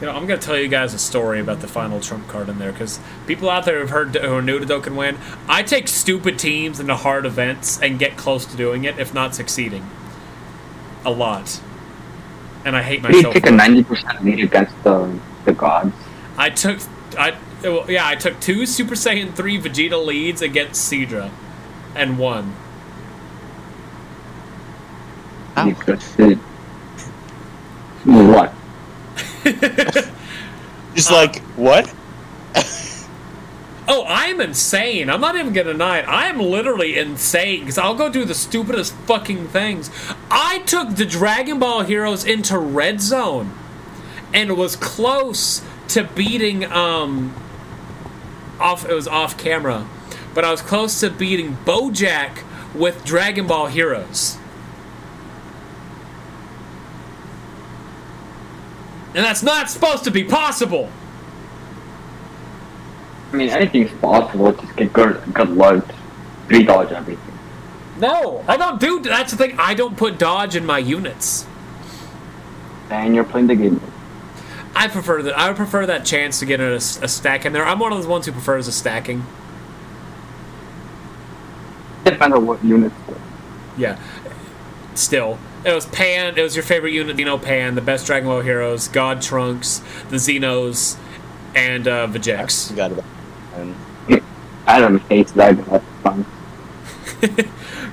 [0.00, 2.58] You know, I'm gonna tell you guys a story about the final trump card in
[2.58, 5.16] there, because people out there who've heard who are new to Dokkan When,
[5.48, 9.34] I take stupid teams into hard events and get close to doing it, if not
[9.34, 9.88] succeeding.
[11.06, 11.62] A lot.
[12.66, 15.94] And I hate How do you take a ninety percent lead against the the gods?
[16.36, 16.78] I took
[17.16, 21.30] I well, yeah, I took two Super Saiyan 3 Vegeta leads against Sidra
[21.94, 22.54] and won.
[25.56, 25.70] Ow.
[25.70, 26.38] Because it,
[28.04, 28.52] what?
[30.94, 31.92] Just Uh, like what?
[33.88, 35.08] Oh, I'm insane.
[35.08, 36.08] I'm not even gonna deny it.
[36.08, 39.90] I am literally insane because I'll go do the stupidest fucking things.
[40.28, 43.52] I took the Dragon Ball heroes into Red Zone
[44.34, 47.32] and was close to beating um
[48.58, 49.86] off it was off camera.
[50.34, 52.42] But I was close to beating Bojack
[52.74, 54.36] with Dragon Ball heroes.
[59.14, 60.90] And that's not supposed to be possible.
[63.32, 64.52] I mean, anything's possible.
[64.52, 65.84] Just get good good luck.
[66.48, 67.38] Three dodge everything.
[67.98, 69.00] No, I don't do.
[69.00, 69.56] That's the thing.
[69.58, 71.46] I don't put dodge in my units.
[72.90, 73.80] And you're playing the game.
[74.76, 75.38] I prefer that.
[75.38, 77.64] I would prefer that chance to get a, a stack in there.
[77.64, 79.24] I'm one of those ones who prefers a stacking.
[82.04, 82.94] Depends on what units.
[83.78, 83.98] Yeah.
[84.94, 86.36] Still, it was Pan.
[86.36, 89.78] It was your favorite unit, Xeno Pan, the best Dragon Ball heroes, God Trunks,
[90.10, 90.98] the Xenos,
[91.54, 92.68] and uh, Vegeks.
[92.68, 93.04] Forgot about.
[93.54, 93.74] And
[94.66, 95.78] Adam hates that guy.
[96.02, 96.26] Fun.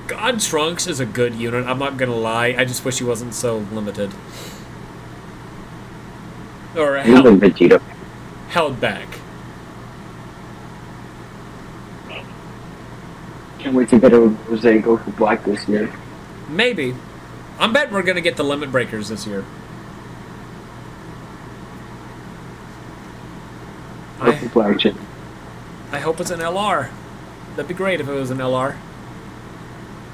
[0.06, 1.66] God Trunks is a good unit.
[1.66, 2.54] I'm not gonna lie.
[2.58, 4.12] I just wish he wasn't so limited.
[6.76, 7.80] Or Even held, Vegeta.
[8.48, 9.06] held back.
[13.58, 15.90] Can't wait to get a Rosé Goku Black this year.
[16.48, 16.94] Maybe.
[17.58, 19.44] I'm betting we're gonna get the limit breakers this year.
[24.18, 24.94] Goku I, Black shit.
[25.92, 26.90] I hope it's an LR.
[27.56, 28.74] That'd be great if it was an LR.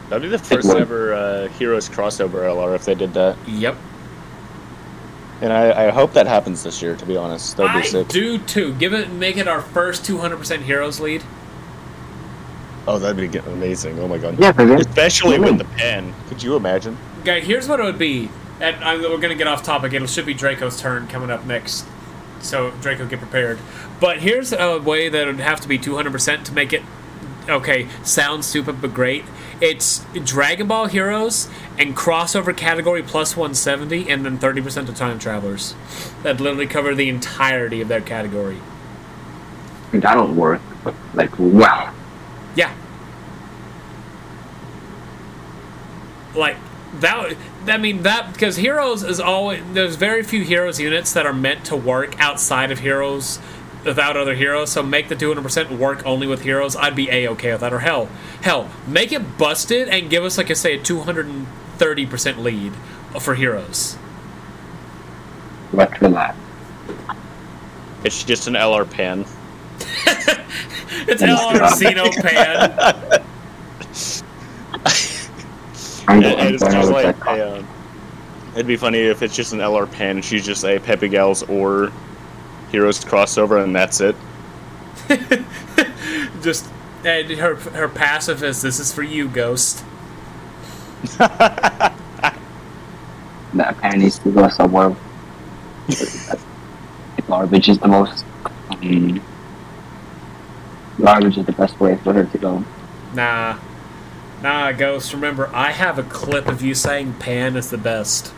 [0.09, 3.37] that'd be the first ever uh, Heroes crossover LR if they did that.
[3.49, 3.77] Yep.
[5.41, 6.97] And I, I hope that happens this year.
[6.97, 8.09] To be honest, that'd be I sick.
[8.09, 8.75] do too.
[8.75, 11.23] Give it, make it our first 200% heroes lead.
[12.87, 13.99] Oh, that'd be amazing.
[13.99, 14.39] Oh my god.
[14.39, 16.15] Yeah, but then Especially with the pen.
[16.29, 16.97] Could you imagine?
[17.25, 18.31] Guy, here's what it would be.
[18.61, 19.93] And I, we're gonna get off topic.
[19.93, 21.87] It should be Draco's turn coming up next.
[22.41, 23.59] So Draco, get prepared.
[24.01, 26.83] But here's a way that it would have to be 200% to make it
[27.51, 27.89] okay.
[28.03, 29.25] sounds stupid but great.
[29.61, 31.49] It's Dragon Ball Heroes
[31.79, 35.75] and crossover category plus 170, and then 30% of time travelers.
[36.23, 38.59] That literally cover the entirety of their category.
[39.93, 40.63] That'll work.
[41.15, 41.93] Like, wow.
[42.57, 42.75] Yeah.
[46.35, 46.57] Like
[47.01, 47.37] that.
[47.67, 51.65] I mean that because heroes is always there's very few heroes units that are meant
[51.67, 53.39] to work outside of heroes
[53.85, 54.71] without other heroes.
[54.73, 56.77] So make the 200% work only with heroes.
[56.77, 57.73] I'd be a okay with that.
[57.73, 58.09] Or hell,
[58.43, 62.73] hell, make it busted and give us like I say a 230% lead
[63.21, 63.95] for heroes.
[65.71, 66.37] What's for that?
[68.05, 69.25] It's just an LR pan.
[71.09, 71.81] It's my LR God.
[71.81, 72.73] Xeno Pan.
[76.09, 77.63] I'm And, going and it's just like a, uh,
[78.55, 81.43] it'd be funny if it's just an LR pan and she's just a Pepe Gals
[81.45, 81.93] or
[82.71, 84.17] Heroes crossover and that's it.
[86.43, 86.67] Just
[87.05, 89.85] and her her passive is this is for you, Ghost.
[93.55, 94.95] That pan needs to go somewhere.
[97.27, 98.25] garbage is the most.
[98.71, 99.21] Um,
[101.01, 102.65] garbage is the best way for her to go.
[103.15, 103.59] Nah.
[104.43, 108.33] Nah, Ghost, remember, I have a clip of you saying Pan is the best.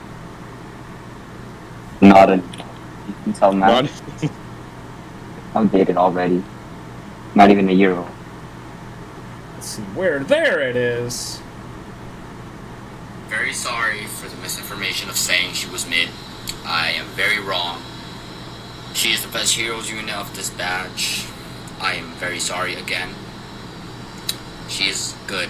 [2.01, 2.37] Not a.
[2.37, 3.83] You can tell now.
[5.55, 5.73] Rod?
[5.73, 6.43] dated already.
[7.35, 8.09] Not even a year old.
[9.55, 10.19] Let's see, where?
[10.21, 11.41] There it is.
[13.29, 16.11] Very sorry for the misinformation of saying she was mid.
[16.65, 17.81] I am very wrong.
[18.95, 21.25] She is the best heroes unit of this batch.
[21.81, 23.15] I am very sorry again.
[24.69, 25.49] She is good.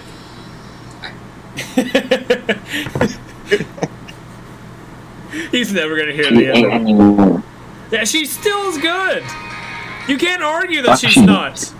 [5.51, 6.73] He's never gonna hear She the ain't end.
[6.73, 7.43] anymore.
[7.91, 9.23] Yeah, she still is good.
[10.07, 11.73] You can't argue that she's she- not.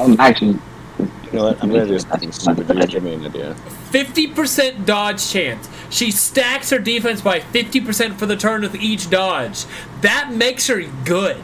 [0.00, 0.58] I'm actually.
[0.98, 1.62] You know what?
[1.62, 2.68] I'm gonna do something stupid.
[2.68, 3.56] You give me an idea.
[3.90, 5.68] 50% dodge chance.
[5.88, 9.64] She stacks her defense by 50% for the turn with each dodge.
[10.02, 11.42] That makes her good.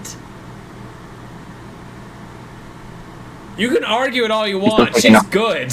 [3.57, 4.95] You can argue it all you want.
[4.95, 5.73] picking She's good.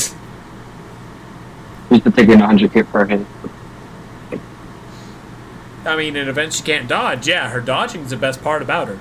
[1.90, 3.26] She's to taking 100k per hit.
[5.86, 8.88] I mean, in events she can't dodge, yeah, her dodging is the best part about
[8.88, 8.98] her.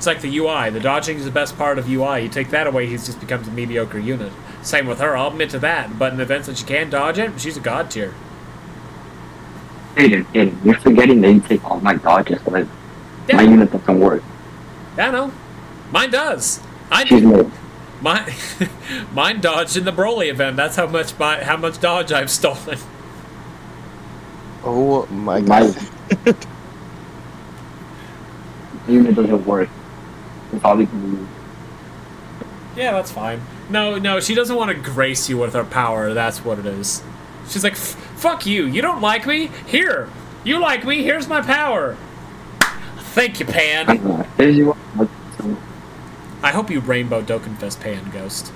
[0.00, 0.70] It's like the UI.
[0.70, 2.22] The dodging is the best part of UI.
[2.22, 4.32] You take that away, he just becomes a mediocre unit.
[4.62, 5.98] Same with her, I'll admit to that.
[5.98, 8.14] But in the events that she can dodge it, she's a god tier.
[9.96, 12.40] Aiden, Aiden, you're forgetting that you take all my dodges.
[12.46, 12.66] Like,
[13.28, 14.22] Yeah, my unit doesn't work.
[14.96, 15.34] I know.
[15.90, 16.60] Mine does.
[16.90, 17.28] I She's do.
[17.28, 17.50] mid.
[18.00, 18.32] Mine,
[19.12, 20.56] mine dodged in the Broly event.
[20.56, 22.78] That's how much my, how much dodge I've stolen.
[24.64, 25.76] Oh my god.
[25.76, 26.46] My god.
[28.88, 29.68] unit doesn't work.
[30.64, 31.28] All we can do.
[32.76, 33.40] Yeah, that's fine.
[33.68, 36.14] No, no, she doesn't want to grace you with her power.
[36.14, 37.02] That's what it is.
[37.48, 38.66] She's like, "Fuck you!
[38.66, 39.50] You don't like me?
[39.66, 40.08] Here,
[40.44, 41.02] you like me?
[41.02, 41.96] Here's my power."
[43.12, 44.26] Thank you, Pan.
[44.36, 44.76] There's you.
[45.36, 45.56] So,
[46.42, 48.52] I hope you rainbow Dokkenfest Pan Ghost.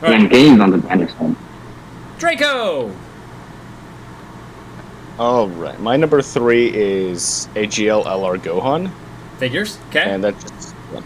[0.00, 1.36] Right, games on the side.
[2.18, 2.92] Draco.
[5.18, 5.78] All right.
[5.80, 8.90] My number three is AGL LR Gohan,
[9.38, 9.78] Figures.
[9.88, 10.02] Okay.
[10.02, 11.00] and that's yeah.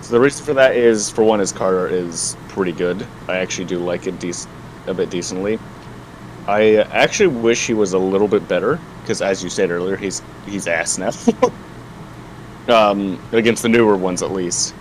[0.00, 3.06] So the reason for that is, for one, his Carter is pretty good.
[3.28, 4.48] I actually do like it dec-
[4.86, 5.58] a bit decently.
[6.46, 10.22] I actually wish he was a little bit better because, as you said earlier, he's
[10.46, 11.10] he's ass now.
[12.68, 14.74] um, against the newer ones, at least.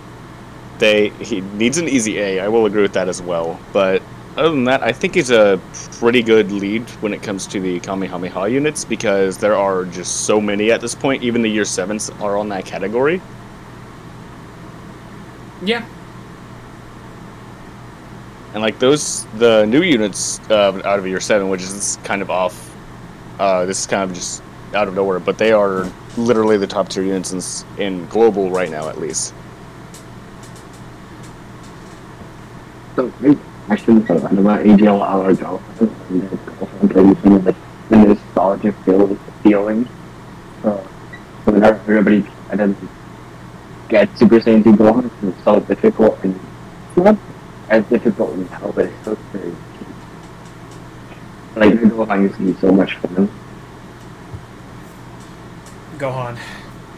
[0.78, 2.42] They he needs an EZA.
[2.44, 3.60] I will agree with that as well.
[3.74, 4.02] But
[4.38, 5.60] other than that, I think he's a
[6.00, 10.40] pretty good lead when it comes to the Kamehameha units because there are just so
[10.40, 11.24] many at this point.
[11.24, 13.22] Even the year sevens are on that category.
[15.62, 15.86] yeah.
[18.54, 22.30] And like those, the new units uh, out of year seven, which is kind of
[22.32, 22.76] off.
[23.40, 26.90] Uh, this is kind of just out of nowhere, but they are literally the top
[26.90, 27.32] tier units
[27.78, 29.34] in, in global right now, at least.
[32.96, 33.14] So,
[33.70, 35.62] I actually forgot about AGL hour ago.
[35.80, 37.56] And then girlfriend really some of the,
[37.90, 39.88] the nostalgia feel, feeling.
[40.64, 40.82] Uh,
[41.46, 42.90] so whenever everybody and then
[43.90, 47.18] get Super Saiyan 2 Gohan, it's so difficult and it's not
[47.70, 49.54] as difficult now, but it's so very
[51.58, 53.30] like the Gohan used to be so much fun.
[55.98, 56.38] Gohan.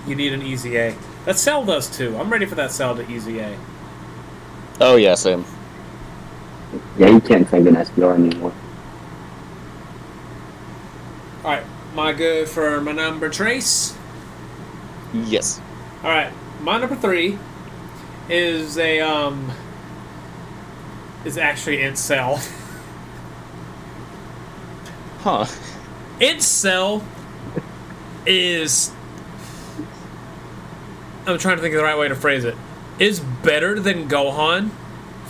[0.06, 0.96] You need an EZA.
[1.26, 2.18] That cell does too.
[2.18, 3.58] I'm ready for that cell to EZA.
[4.82, 5.46] Oh yeah, same.
[6.98, 8.54] Yeah, you can't save an SPR anymore.
[11.44, 11.64] All right,
[11.96, 13.98] my go for my number trace.
[15.14, 15.62] Yes.
[16.04, 17.38] All right, my number three
[18.30, 19.52] is a um
[21.26, 22.42] is actually int cell.
[25.22, 25.46] Huh.
[26.22, 27.04] int cell
[28.26, 28.90] is
[31.28, 32.56] I'm trying to think of the right way to phrase it.
[33.00, 34.70] Is better than Gohan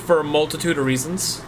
[0.10, 1.39] for a multitude of reasons.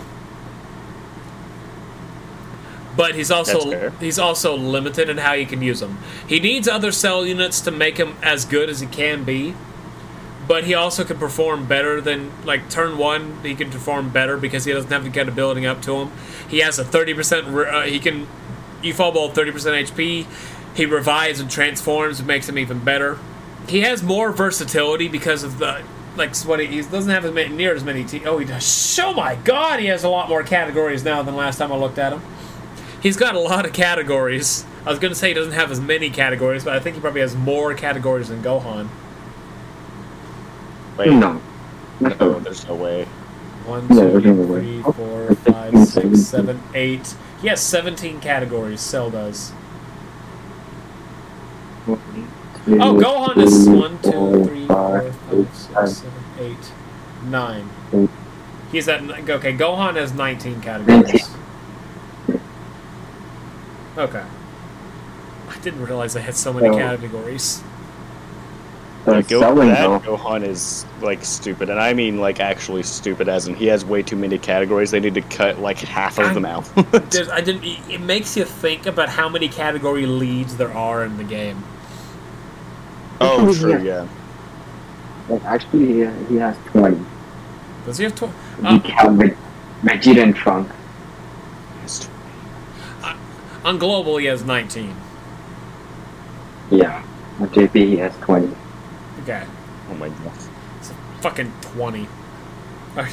[2.96, 5.98] But he's also he's also limited in how you can use him.
[6.28, 9.56] He needs other cell units to make him as good as he can be.
[10.48, 13.40] But he also can perform better than like turn one.
[13.42, 16.12] He can perform better because he doesn't have to get a building up to him.
[16.48, 17.48] He has a thirty percent.
[17.48, 18.28] Uh, he can
[18.84, 20.28] you fall ball thirty percent HP.
[20.76, 23.18] He revives and transforms, and makes him even better.
[23.68, 25.82] He has more versatility because of the
[26.16, 28.04] like what he, he doesn't have as many, near as many.
[28.04, 29.00] T- oh, he does.
[29.02, 31.98] Oh my God, he has a lot more categories now than last time I looked
[31.98, 32.22] at him.
[33.02, 34.66] He's got a lot of categories.
[34.86, 37.22] I was gonna say he doesn't have as many categories, but I think he probably
[37.22, 38.90] has more categories than Gohan.
[40.98, 41.12] Wait.
[41.12, 41.42] No.
[42.00, 43.06] That's No, there's no way.
[43.66, 44.82] One, No, two, there's no way.
[44.82, 47.16] three, four, five, six, seven, eight.
[47.42, 49.52] He has 17 categories, Cell does.
[52.68, 56.72] Oh, Gohan is one, two, three, four, five, six, seven, eight,
[57.26, 57.68] nine.
[57.92, 58.10] Eight.
[58.72, 59.54] He's at okay.
[59.54, 61.30] Gohan has 19 categories.
[63.98, 64.24] Okay.
[65.50, 67.62] I didn't realize I had so many categories.
[69.06, 70.04] Like, Go- that.
[70.04, 74.04] Gohan is like stupid, and I mean like actually stupid, as in he has way
[74.04, 74.92] too many categories.
[74.92, 76.70] They need to cut like half of them out.
[76.78, 77.64] I didn't.
[77.64, 81.64] It makes you think about how many category leads there are in the game.
[83.48, 83.80] oh, true, Yeah.
[84.04, 84.08] yeah.
[85.30, 87.00] Like, actually, he, he has 20.
[87.86, 88.22] Does he have tw-
[88.62, 89.38] You uh, count Veg-
[89.84, 90.74] Vegeta and Trunks.
[91.84, 92.10] It's-
[93.64, 94.96] On global, he has 19.
[96.72, 97.04] Yeah.
[97.40, 98.50] On JP, he has 20.
[99.24, 99.44] Okay.
[99.90, 100.32] Oh my god.
[100.80, 102.08] It's a fucking 20.
[102.96, 103.12] Alright.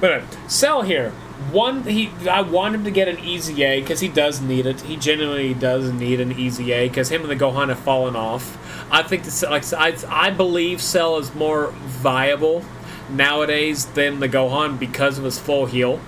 [0.00, 1.10] But uh, Cell here,
[1.52, 4.80] one he I want him to get an EZA because he does need it.
[4.82, 8.58] He genuinely does need an EZA because him and the Gohan have fallen off.
[8.92, 12.62] I think this like I I believe Cell is more viable
[13.08, 15.98] nowadays than the Gohan because of his full heal.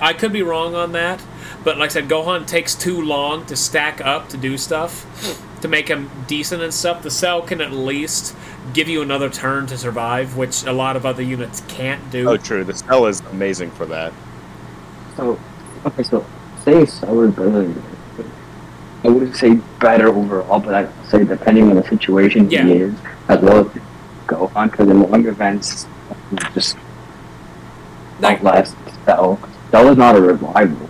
[0.00, 1.22] I could be wrong on that,
[1.62, 5.68] but like I said, Gohan takes too long to stack up to do stuff to
[5.68, 7.02] make him decent and stuff.
[7.02, 8.34] The Cell can at least
[8.72, 12.30] give you another turn to survive, which a lot of other units can't do.
[12.30, 12.64] Oh, true.
[12.64, 14.12] The cell is amazing for that.
[15.16, 15.38] So,
[15.84, 16.24] okay, so
[16.64, 17.82] say Cell is better than
[19.02, 22.64] I wouldn't say better overall, but I'd say depending on the situation Yeah.
[22.64, 22.94] he is,
[23.28, 23.82] as well as
[24.26, 25.86] go on, because in long events,
[26.54, 26.76] just
[28.20, 28.76] Like- outlast
[29.06, 29.38] Cell.
[29.70, 30.88] Cell is not a revival.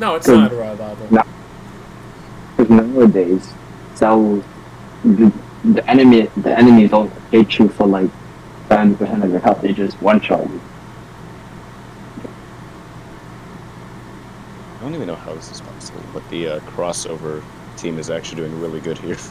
[0.00, 1.06] no, it's not reliable.
[1.10, 1.22] No.
[2.56, 3.52] Because nowadays,
[3.94, 4.42] Cell,
[5.04, 5.32] the,
[5.64, 8.10] the enemy, the enemies don't hate you for like
[8.68, 9.60] 70% of your health.
[9.62, 10.60] They just one shot you.
[14.80, 14.84] I
[15.38, 17.42] is possible, but the uh, crossover
[17.76, 19.16] team is actually doing really good here.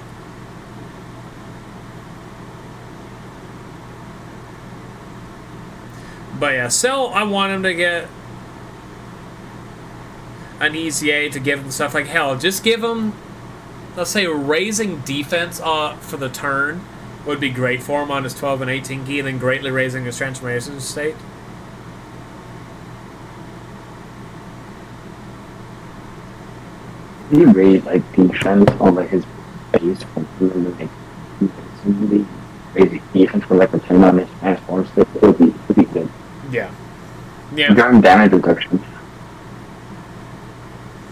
[6.40, 8.08] But yeah, Cell, I want him to get
[10.60, 12.38] an EZA to give him stuff like hell.
[12.38, 13.14] Just give him,
[13.96, 16.86] let's say, raising defense uh, for the turn
[17.26, 20.06] would be great for him on his 12 and 18 ki, and then greatly raising
[20.06, 21.16] his transformation state.
[27.30, 29.26] He raised like defense on like his
[29.72, 30.28] base from
[30.78, 30.90] like
[31.86, 32.26] really
[32.74, 35.08] basic defense for like a ten on his transform stick.
[35.16, 36.10] It would be it would be good.
[36.52, 36.72] Yeah.
[37.56, 37.74] Yeah.
[37.74, 38.84] During damage reduction.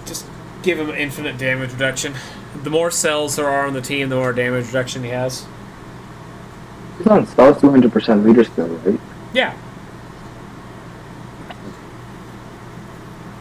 [0.05, 0.25] Just
[0.63, 2.13] give him infinite damage reduction.
[2.63, 5.45] The more cells there are on the team, the more damage reduction he has.
[6.97, 8.99] He's on Cell's two hundred percent leader skill, right?
[9.33, 9.53] Yeah.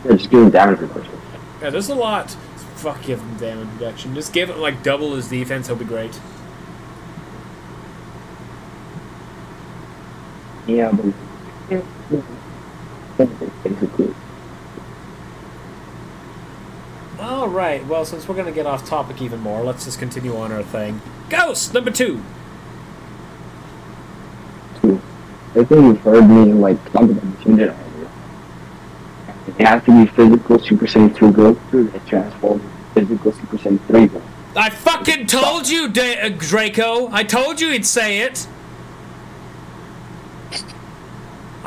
[0.05, 1.21] Yeah, just give him damage reduction.
[1.63, 2.37] Yeah, there's a lot.
[2.85, 4.15] Fuck, give him damage reduction.
[4.15, 5.69] Just give him like double his defense.
[5.69, 6.21] He'll be great.
[10.67, 11.15] Yeah, but.
[17.19, 17.87] All right.
[17.87, 21.01] Well, since we're gonna get off topic even more, let's just continue on our thing.
[21.31, 22.23] Ghost number two.
[24.83, 27.75] I think you've heard me like talk about this.
[29.47, 34.09] It has to be physical Super Saiyan 2 Goku that transforms physical Super Saiyan 3
[34.09, 34.23] Goku.
[34.57, 37.09] I fucking told you, da- uh, Draco.
[37.13, 38.47] I told you he'd say it.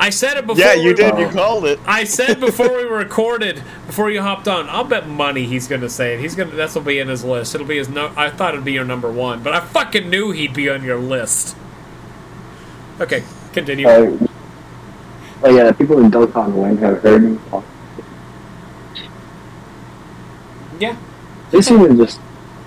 [0.00, 0.64] I said it before.
[0.64, 1.18] yeah, you we- did.
[1.18, 1.80] You called it.
[1.84, 6.14] I said before we recorded, before you hopped on, I'll bet money he's gonna say
[6.14, 6.20] it.
[6.20, 6.52] He's gonna.
[6.54, 7.54] That's will be in his list.
[7.54, 7.88] It'll be his.
[7.88, 10.84] No, I thought it'd be your number one, but I fucking knew he'd be on
[10.84, 11.56] your list.
[13.00, 13.88] Okay, continue.
[13.88, 14.16] Uh,
[15.42, 17.64] oh yeah, the people in Dokkan When have heard me talk.
[20.78, 20.96] yeah.
[21.50, 22.20] This was just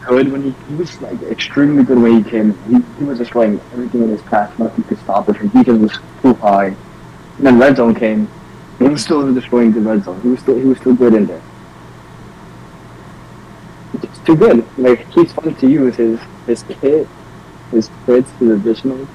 [0.08, 2.58] good when he, he was like extremely good when he came.
[2.68, 4.58] He, he was destroying everything in his path.
[4.58, 5.34] Nothing could stop it.
[5.34, 6.76] Defense was too high.
[7.38, 8.28] And then red zone came.
[8.80, 10.20] He was still destroying the red zone.
[10.22, 11.42] He was still he was still good in there.
[14.02, 14.66] It's too good.
[14.78, 15.96] Like he's fun to use.
[15.98, 17.08] His his kit,
[17.70, 19.08] his crits, his additional,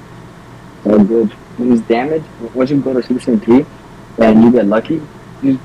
[0.85, 1.33] So good.
[1.59, 3.67] When he's damaged, once you go to Super Saiyan 3
[4.19, 5.01] and you get lucky,
[5.43, 5.59] you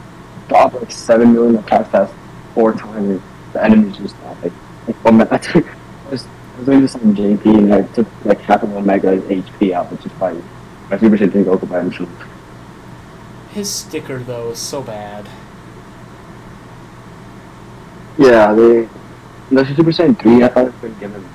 [0.47, 2.14] drop like 7 million attack fast
[2.54, 3.22] four times.
[3.54, 4.54] The enemies just not like,
[5.04, 5.34] one minute.
[5.34, 8.64] I took, I was, I was doing this on JP and I took like half
[8.64, 10.34] of Omega's HP out, which is by
[10.89, 12.10] my Super Saiyan 3 Goku by himself.
[13.52, 15.28] His sticker though is so bad.
[18.18, 18.88] Yeah, they.
[19.49, 21.28] The Super Saiyan 3, I thought it would give him.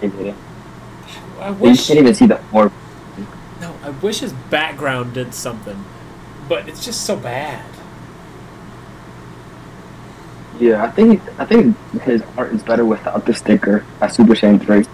[0.00, 0.36] They didn't.
[1.40, 1.88] I wish.
[1.88, 2.72] You can't even see the orb.
[3.60, 5.84] No, I wish his background did something,
[6.48, 7.64] but it's just so bad.
[10.58, 14.64] Yeah, I think I think his art is better without the sticker at Super Saiyan
[14.64, 14.84] 3.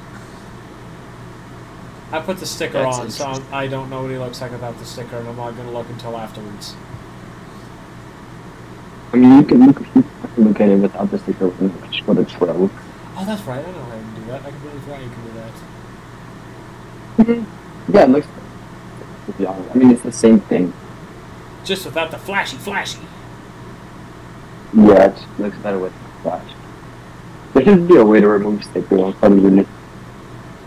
[2.10, 4.50] I put the sticker That's on, so I'm, I don't know what he looks like
[4.50, 6.74] without the sticker, and I'm not gonna look until afterwards.
[9.12, 10.04] I mean, you can look, you
[10.34, 12.72] can look at it without the sticker when it's for the 12.
[13.14, 13.60] Oh, that's right.
[13.60, 14.40] I don't know how you can do that.
[14.40, 15.52] I completely forgot you can do that.
[17.18, 17.94] Mm-hmm.
[17.94, 18.26] Yeah, it looks.
[19.26, 20.72] To be honest, I mean, it's the same thing.
[21.64, 22.98] Just without the flashy, flashy.
[24.74, 25.92] Yeah, it looks better with
[26.22, 26.50] Flash.
[27.52, 29.68] There should be a way to remove sticker on some units.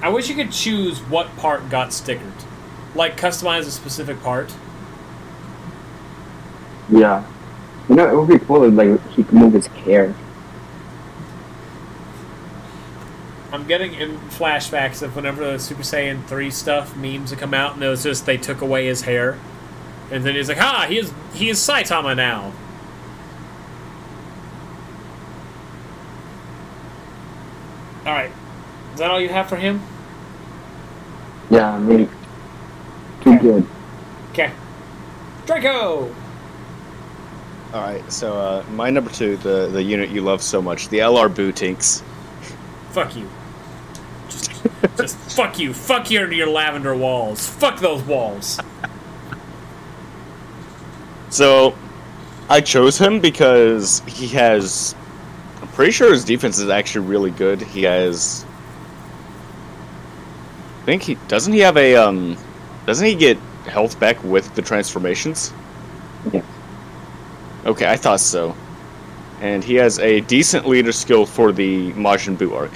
[0.01, 2.45] I wish you could choose what part got stickered.
[2.93, 4.53] Like, customize a specific part.
[6.89, 7.25] Yeah.
[7.89, 10.13] You know, it would be cool if like he could move his hair.
[13.51, 17.73] I'm getting in flashbacks of whenever the Super Saiyan 3 stuff memes would come out,
[17.73, 19.39] and it was just they took away his hair.
[20.11, 22.51] And then he's like, ha, he is, he is Saitama now.
[28.05, 28.31] Alright.
[28.93, 29.81] Is that all you have for him?
[31.49, 32.09] Yeah, I mean,
[33.21, 33.67] too good.
[34.31, 34.51] Okay.
[35.45, 36.13] Draco!
[37.73, 40.99] All right, so uh, my number two, the the unit you love so much, the
[40.99, 42.03] LR Buutenks.
[42.91, 43.29] Fuck you.
[44.29, 44.63] Just,
[44.97, 45.73] just fuck you.
[45.73, 47.47] Fuck your, your lavender walls.
[47.47, 48.59] Fuck those walls.
[51.29, 51.75] So,
[52.49, 54.95] I chose him because he has.
[55.75, 57.61] I'm pretty sure his defense is actually really good.
[57.61, 58.45] He has.
[60.81, 62.37] I think he doesn't he have a um,
[62.85, 63.35] doesn't he get
[63.67, 65.51] health back with the transformations?
[66.31, 66.43] Yeah.
[67.65, 68.55] Okay, I thought so.
[69.41, 72.71] And he has a decent leader skill for the Majin Buu arc.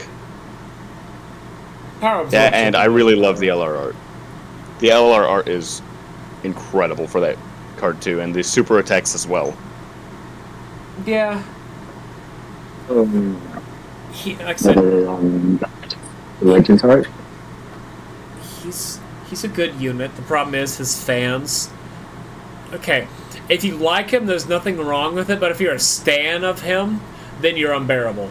[2.01, 2.53] Power Yeah, absorption.
[2.53, 3.95] and I really love the LR art.
[4.79, 5.81] The LR art is
[6.43, 7.37] incredible for that
[7.77, 9.55] card too, and the super attacks as well.
[11.05, 11.41] Yeah.
[12.89, 13.41] Um,
[14.11, 15.57] He, like I said, the, um,
[16.39, 17.07] the Legends art.
[18.63, 20.15] he's he's a good unit.
[20.15, 21.69] The problem is his fans.
[22.73, 23.07] Okay,
[23.49, 25.39] if you like him, there's nothing wrong with it.
[25.39, 27.01] But if you're a stan of him,
[27.41, 28.29] then you're unbearable.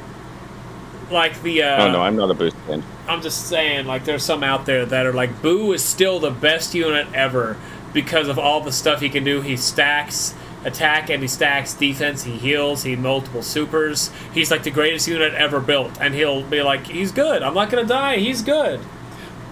[1.11, 2.83] Like the uh, oh no, I'm not a boost fan.
[3.09, 6.31] I'm just saying, like, there's some out there that are like, Boo is still the
[6.31, 7.57] best unit ever
[7.95, 9.41] because of all the stuff he can do.
[9.41, 10.35] He stacks
[10.65, 12.25] attack and he stacks defense.
[12.25, 12.83] He heals.
[12.83, 14.11] He multiple supers.
[14.35, 17.43] He's like the greatest unit ever built, and he'll be like, he's good.
[17.43, 18.17] I'm not gonna die.
[18.17, 18.81] He's good,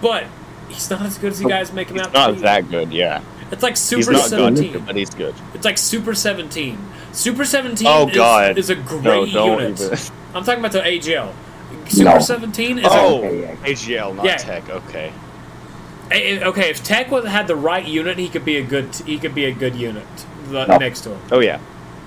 [0.01, 0.25] but
[0.69, 2.41] he's not as good as you oh, guys make him He's out to not be.
[2.41, 3.23] that good, yeah.
[3.53, 4.73] It's like He's Super not 17.
[4.73, 5.35] good, but he's good.
[5.55, 6.79] It's like Super 17.
[7.13, 9.81] Super 17 Oh god, is a great no, don't unit.
[9.81, 9.99] even.
[10.35, 11.33] I'm talking about the AGL.
[11.89, 12.19] Super No.
[12.19, 13.55] 17 is a Oh, Okay, yeah.
[13.57, 14.37] AGL, not Yeah.
[14.39, 14.71] TEQ.
[14.71, 15.13] Okay.
[16.11, 18.95] Okay, if TEQ had the right unit, he could be a good.
[19.07, 20.05] He could be a good unit
[20.47, 20.65] No.
[20.79, 21.21] next to him.
[21.33, 21.61] Oh yeah,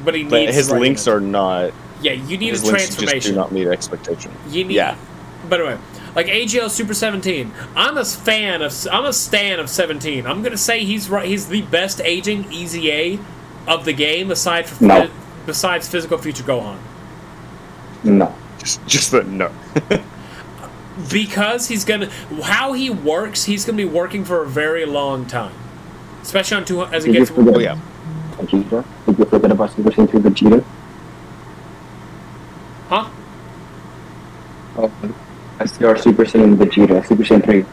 [0.03, 1.73] But he but needs his links are not.
[2.01, 3.35] Yeah, you need His a links just do transformation.
[3.35, 4.31] not meet expectation.
[4.49, 4.73] You need.
[4.75, 4.95] Yeah.
[5.49, 5.77] By the way,
[6.15, 8.73] like AGL Super 17, I'm a fan of.
[8.91, 10.25] I'm a stan of 17.
[10.25, 11.25] I'm gonna say he's right.
[11.27, 13.19] He's the best aging EZA
[13.67, 15.09] of the game, aside from No.
[15.45, 16.77] besides Physical Future Gohan.
[18.03, 18.33] No.
[18.59, 19.51] Just, just the no.
[21.11, 22.09] because he's gonna
[22.43, 25.53] how he works he's gonna be working for a very long time
[26.21, 27.79] especially on two as Did gets oh yeah.
[28.39, 28.83] Vegeta?
[29.05, 30.63] Did you forget about Super Saiyan 3 Vegeta?
[32.89, 33.09] huh
[34.77, 34.91] Oh,
[35.57, 37.65] that's your Super Saiyan Vegeta, Super Saiyan 3.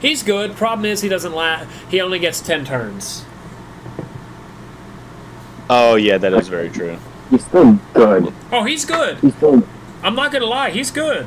[0.00, 3.24] he's good problem is he doesn't la- he only gets 10 turns
[5.70, 6.98] Oh yeah, that is very true.
[7.30, 8.32] He's still good.
[8.52, 9.62] oh he's good He's still.
[10.02, 11.26] i'm not gonna lie he's good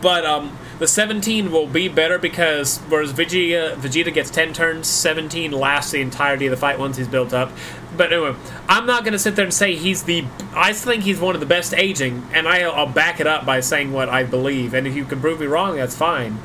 [0.00, 5.52] but um, the 17 will be better because whereas Vegeta Vegeta gets 10 turns, 17
[5.52, 7.52] lasts the entirety of the fight once he's built up.
[7.96, 8.34] But anyway,
[8.68, 10.24] I'm not gonna sit there and say he's the.
[10.54, 13.60] I think he's one of the best aging, and I, I'll back it up by
[13.60, 14.74] saying what I believe.
[14.74, 16.38] And if you can prove me wrong, that's fine.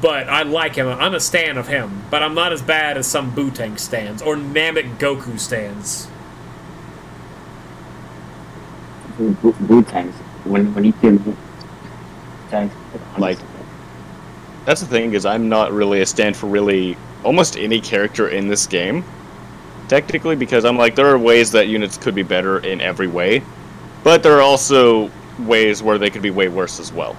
[0.00, 0.88] But I like him.
[0.88, 2.04] I'm a stan of him.
[2.10, 6.08] But I'm not as bad as some Bootank stands or Namek Goku stands.
[9.18, 11.36] Buutenks when when he came
[12.54, 12.74] tanks
[13.18, 13.38] Like-
[14.64, 18.48] That's the thing is I'm not really a stand for really almost any character in
[18.48, 19.04] this game.
[19.88, 23.42] Technically, because I'm like there are ways that units could be better in every way,
[24.02, 27.14] but there are also ways where they could be way worse as well.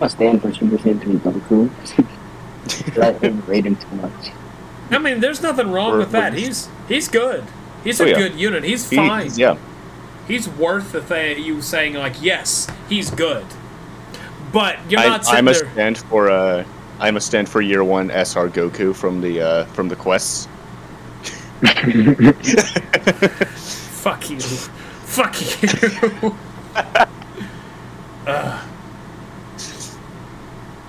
[0.00, 2.96] I stand for Super Saiyan 3 Goku.
[2.96, 4.30] Let him rate him too much.
[4.90, 6.32] I mean, there's nothing wrong Or- with that.
[6.34, 7.44] or- He's he's good.
[7.84, 8.16] He's oh, a Oh, yeah.
[8.18, 8.64] good unit.
[8.64, 9.30] He's He- fine.
[9.36, 9.56] yeah,
[10.26, 11.42] He's worth the thing.
[11.42, 13.46] You saying like, yes, he's good.
[14.52, 15.70] But you're I, not I'm a there.
[15.72, 16.64] stand for uh,
[16.98, 20.48] I'm a stand for year one SR Goku from the uh, from the quests.
[24.02, 24.40] Fuck you.
[24.40, 26.36] Fuck you.
[28.26, 28.68] Ugh.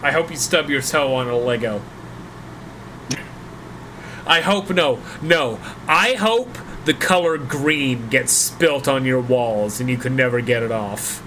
[0.03, 1.81] I hope you stub your toe on a Lego.
[4.25, 5.59] I hope no, no.
[5.87, 6.49] I hope
[6.87, 11.21] the color green gets spilt on your walls and you can never get it off.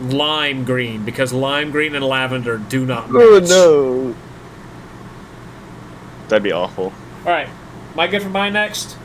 [0.00, 3.50] Lime green, because lime green and lavender do not oh, match.
[3.52, 4.16] Oh no,
[6.28, 6.90] that'd be awful.
[7.26, 7.48] Alright,
[7.92, 8.96] am I good for mine next?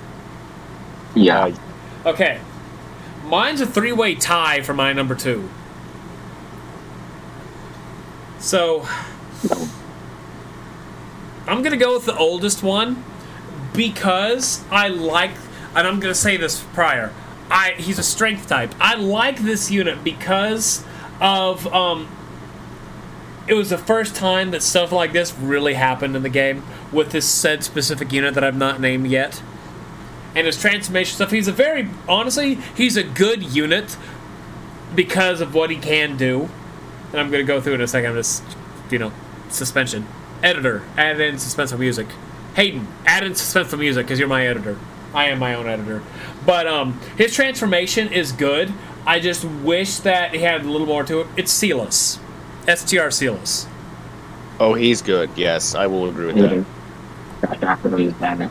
[1.14, 1.54] Yeah.
[2.06, 2.40] Okay.
[3.26, 5.50] Mine's a three way tie for my number two.
[8.40, 8.88] So,
[11.46, 13.04] I'm going to go with the oldest one
[13.76, 15.32] because I like,
[15.76, 17.14] and I'm to say this prior.
[17.50, 18.74] I He's a strength type.
[18.80, 20.84] I like this unit because
[21.20, 21.68] of.
[21.68, 22.10] Um,
[23.48, 27.12] it was the first time that stuff like this really happened in the game with
[27.12, 29.40] this said specific unit that I've not named yet
[30.36, 31.32] and his transformation stuff.
[31.32, 33.98] He's a very honestly, he's a good unit
[34.94, 36.50] because of what he can do.
[37.12, 38.12] And I'm gonna go through in a second.
[38.12, 38.44] I'm just,
[38.92, 39.14] you know,
[39.50, 40.06] suspension.
[40.44, 42.08] Editor, add in suspenseful music.
[42.56, 44.78] Hayden, add in suspenseful music because you're my editor.
[45.14, 46.02] I am my own editor.
[46.46, 48.72] But um, his transformation is good.
[49.06, 51.28] I just wish that he had a little more to it.
[51.38, 52.20] It's Celis.
[52.68, 53.68] STR Celis.
[54.60, 55.30] oh, he's good.
[55.36, 56.62] Yes, I will agree with Yeah.
[57.42, 57.60] that.
[57.60, 58.50] Gosh, I forgot his banner.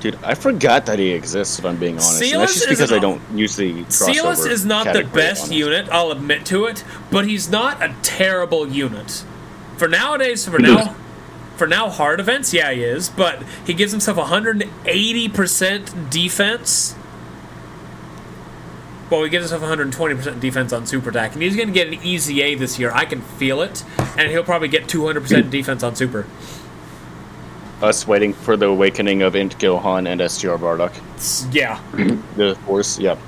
[0.00, 1.58] Dude, I forgot that he exists.
[1.58, 3.84] If I'm being honest, and that's just is because I don't usually.
[3.90, 5.80] Silas is not the best unit.
[5.80, 9.24] unit, I'll admit to it, but he's not a terrible unit.
[9.76, 10.96] For nowadays, for now,
[11.60, 16.94] for now hard events, yeah, he is, but he gives himself 180% defense.
[19.10, 21.98] Well, he gives himself 120% defense on super attack, and he's going to get an
[22.02, 22.90] EZA this year.
[22.94, 23.84] I can feel it,
[24.16, 26.24] and he'll probably get 200% defense on super.
[27.82, 30.92] Us waiting for the awakening of Int Gohan and STR Bardock.
[30.96, 31.78] It's- yeah,
[32.36, 33.18] The Force, yep.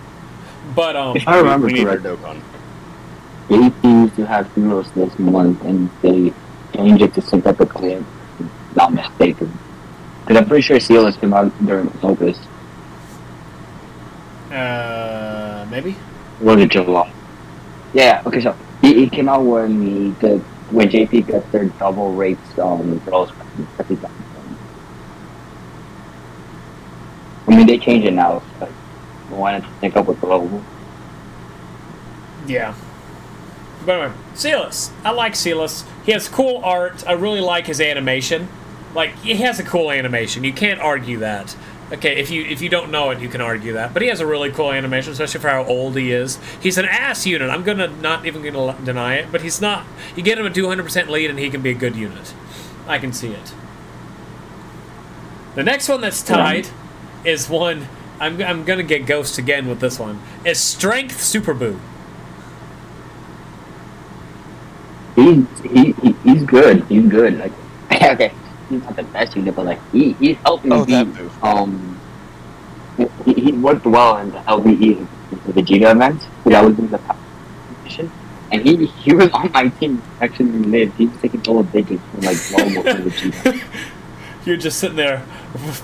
[0.74, 2.40] but um, If I remember we need our correctly,
[3.50, 3.68] Dokkan.
[3.68, 6.32] AP used to have heroes this month, and they
[6.72, 8.06] changed it to synthetic clan.
[8.74, 9.52] Not mistaken.
[10.20, 12.38] Because I'm pretty sure Sealers came out during Opus.
[14.50, 15.96] uh, maybe.
[16.40, 17.12] Was it July?
[17.94, 22.12] Yeah, okay, so he, he came out when he did, when JP got their double
[22.14, 23.30] rapes um girls.
[27.48, 28.42] I mean, they changed it now.
[28.58, 28.68] So
[29.30, 30.62] I wanted to think up with global.
[32.46, 32.74] Yeah.
[33.84, 34.90] But anyway, Celis.
[35.04, 35.84] I like Celis.
[36.04, 37.06] He has cool art.
[37.06, 38.48] I really like his animation.
[38.94, 40.44] Like he has a cool animation.
[40.44, 41.56] You can't argue that.
[41.92, 43.92] Okay, if you if you don't know it, you can argue that.
[43.92, 46.38] But he has a really cool animation, especially for how old he is.
[46.60, 47.50] He's an ass unit.
[47.50, 49.30] I'm gonna not even gonna deny it.
[49.30, 49.84] But he's not.
[50.16, 52.34] You get him a 200% lead, and he can be a good unit.
[52.86, 53.52] I can see it.
[55.54, 56.68] The next one that's tied
[57.24, 57.88] is one.
[58.18, 60.20] I'm, I'm gonna get Ghost again with this one.
[60.44, 61.78] Is Strength Super Boo.
[65.14, 65.92] He, he
[66.24, 66.84] he's good.
[66.84, 67.38] He's good.
[67.38, 67.52] Like
[67.92, 68.32] okay,
[68.72, 72.00] he's not the best unit, but like he he's helping Oh, me beat, um.
[73.24, 76.28] He, he worked well in the LBE the Vegeta event.
[76.44, 78.12] because I was in the competition,
[78.50, 80.02] and he he was on my team.
[80.20, 80.94] Actually, lived.
[80.98, 83.60] He was taking double digits from like normal for Vegeta.
[84.44, 85.18] You're just sitting there,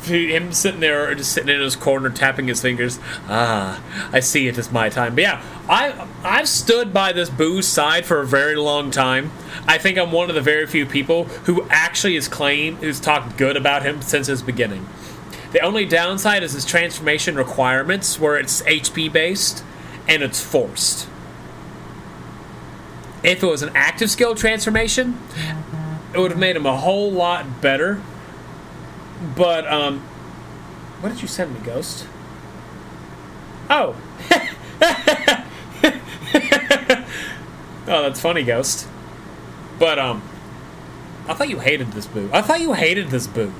[0.05, 2.99] him sitting there, or just sitting in his corner, tapping his fingers.
[3.29, 3.81] Ah,
[4.13, 5.15] I see it is my time.
[5.15, 9.31] But yeah, I I've stood by this boo's side for a very long time.
[9.67, 13.37] I think I'm one of the very few people who actually has claimed, who's talked
[13.37, 14.89] good about him since his beginning.
[15.53, 19.63] The only downside is his transformation requirements, where it's HP based,
[20.09, 21.09] and it's forced.
[23.23, 25.19] If it was an active skill transformation,
[26.13, 28.01] it would have made him a whole lot better.
[29.37, 30.01] But um,
[31.01, 32.07] what did you send me, Ghost?
[33.71, 33.97] Oh.
[37.87, 38.87] oh, that's funny, Ghost.
[39.79, 40.23] But um,
[41.29, 42.31] I thought you hated this boo.
[42.33, 43.53] I thought you hated this boo.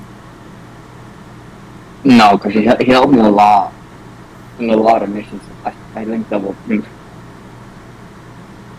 [2.03, 3.73] No, because he, he helped me a lot
[4.59, 5.41] in a lot of missions.
[5.65, 6.85] I, I linked up with him.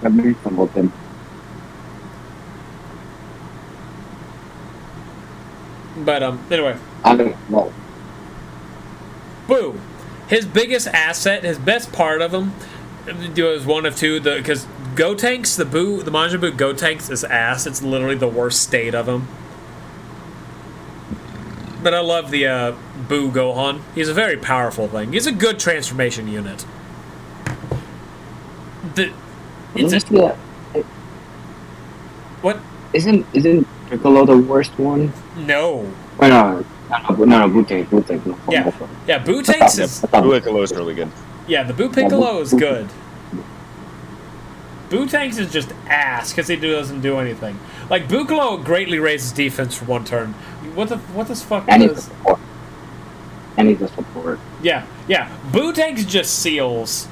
[0.03, 0.93] I linked up with him.
[6.05, 7.73] But um, anyway, I don't know.
[9.47, 9.81] Boo.
[10.29, 12.53] His biggest asset, his best part of him,
[13.37, 14.21] was one of two.
[14.21, 17.67] The because Gotenks, the Boo, the Majin Buu Gotenks is ass.
[17.67, 19.29] It's literally the worst state of him.
[21.83, 22.77] But I love the uh,
[23.09, 23.81] Boo Gohan.
[23.95, 25.13] He's a very powerful thing.
[25.13, 26.65] He's a good transformation unit.
[28.95, 29.13] The
[29.75, 30.37] it's a,
[32.43, 32.61] what?
[32.93, 35.13] isn't isn't Piccolo the worst one?
[35.37, 35.83] No.
[36.21, 38.89] No, no, no, no, no, Bute, Bute, no, Yeah, no, no.
[39.07, 39.19] yeah.
[39.19, 41.11] Boo I Tanks is I Piccolo is really good.
[41.47, 42.89] Yeah, the Boo Piccolo is good.
[44.89, 47.59] Buutenks is just ass because he doesn't do anything.
[47.89, 50.33] Like Boo Piccolo greatly raises defense for one turn.
[50.75, 52.05] What the what the fuck And he's a is?
[52.05, 52.39] support.
[53.57, 54.41] And he's a support.
[54.63, 55.31] Yeah, yeah.
[55.53, 57.07] Buutenks just seals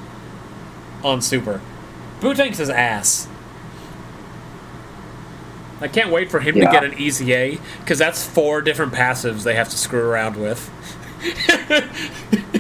[1.05, 1.61] on Super.
[2.21, 3.28] Buutenks is ass.
[5.81, 9.55] I can't wait for him to get an EZA because that's four different passives they
[9.55, 10.71] have to screw around with.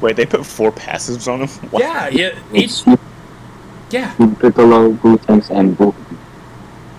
[0.00, 1.48] Wait, they put four passives on him?
[1.70, 1.82] What?
[1.82, 3.00] Yeah, yeah, each, It's
[3.90, 5.92] yeah, Piccolo, Buutenks, and Boo.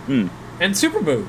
[0.07, 0.27] Hmm.
[0.59, 1.27] and Super Boo.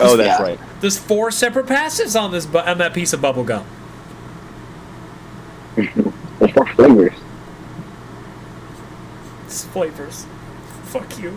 [0.00, 0.42] Oh, that's Yeah.
[0.42, 0.58] right.
[0.80, 3.64] There's four separate passives on this bu- on that piece of bubble gum.
[5.76, 7.12] There's four flavors.
[9.46, 10.26] It's flavors.
[10.94, 11.36] Fuck you.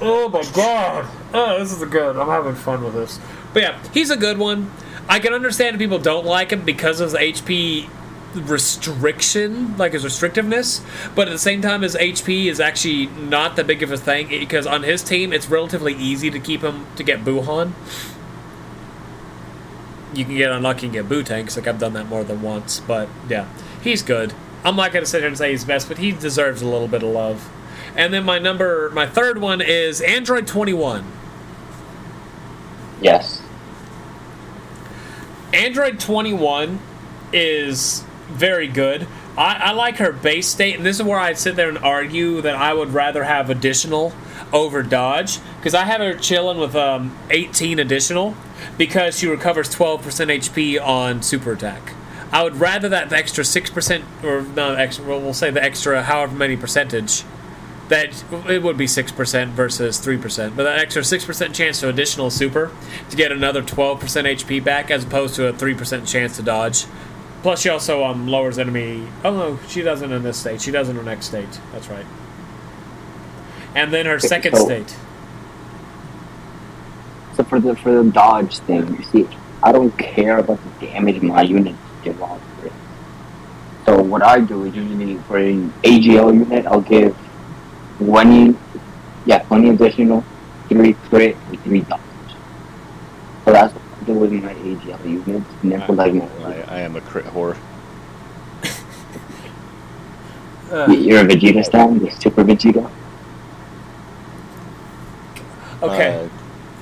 [0.00, 1.08] oh my god.
[1.32, 2.16] Oh, this is a good.
[2.16, 3.20] I'm having fun with this.
[3.54, 4.72] But yeah, he's a good one.
[5.08, 7.88] I can understand people don't like him because of the HP
[8.34, 10.84] restriction, like his restrictiveness.
[11.14, 14.26] But at the same time, his HP is actually not that big of a thing
[14.26, 17.74] because on his team, it's relatively easy to keep him to get Buuhan.
[20.12, 21.56] You can get unlucky and get Buutenks.
[21.56, 22.80] Like I've done that more than once.
[22.80, 23.46] But yeah,
[23.84, 24.34] he's good.
[24.64, 27.02] I'm not gonna sit here and say he's best, but he deserves a little bit
[27.02, 27.50] of love.
[27.96, 31.04] And then my number, my third one is Android 21.
[33.00, 33.42] Yes.
[35.52, 36.80] Android 21
[37.32, 39.06] is very good.
[39.36, 42.40] I, I like her base state, and this is where I'd sit there and argue
[42.42, 44.12] that I would rather have additional
[44.52, 48.34] over dodge because I have her chilling with um, 18 additional
[48.76, 51.94] because she recovers 12% HP on super attack.
[52.30, 56.02] I would rather that the extra 6% or not extra, well, we'll say the extra
[56.02, 57.22] however many percentage
[57.88, 62.70] that it would be 6% versus 3%, but that extra 6% chance to additional super
[63.08, 66.84] to get another 12% HP back as opposed to a 3% chance to dodge.
[67.42, 69.06] Plus, she also um, lowers enemy.
[69.24, 70.60] Oh no, she doesn't in this state.
[70.60, 71.60] She does in her next state.
[71.72, 72.04] That's right.
[73.74, 74.96] And then her second So- state.
[77.36, 79.28] So for the for the dodge thing, you see,
[79.62, 82.42] I don't care about the damage my unit give off.
[82.62, 82.72] Right?
[83.88, 87.16] So what I do is usually for an AGL unit, I'll give
[87.98, 88.60] twenty,
[89.24, 90.26] yeah, twenty additional,
[90.70, 92.00] three crit, and three dodge.
[93.46, 95.54] So that's what I do with my AGL units.
[95.62, 97.58] And then for like my, I, I am a crit whore.
[100.70, 102.92] Uh, you're a Vegeta stand, the Super Vegeta.
[105.82, 106.28] okay, Uh,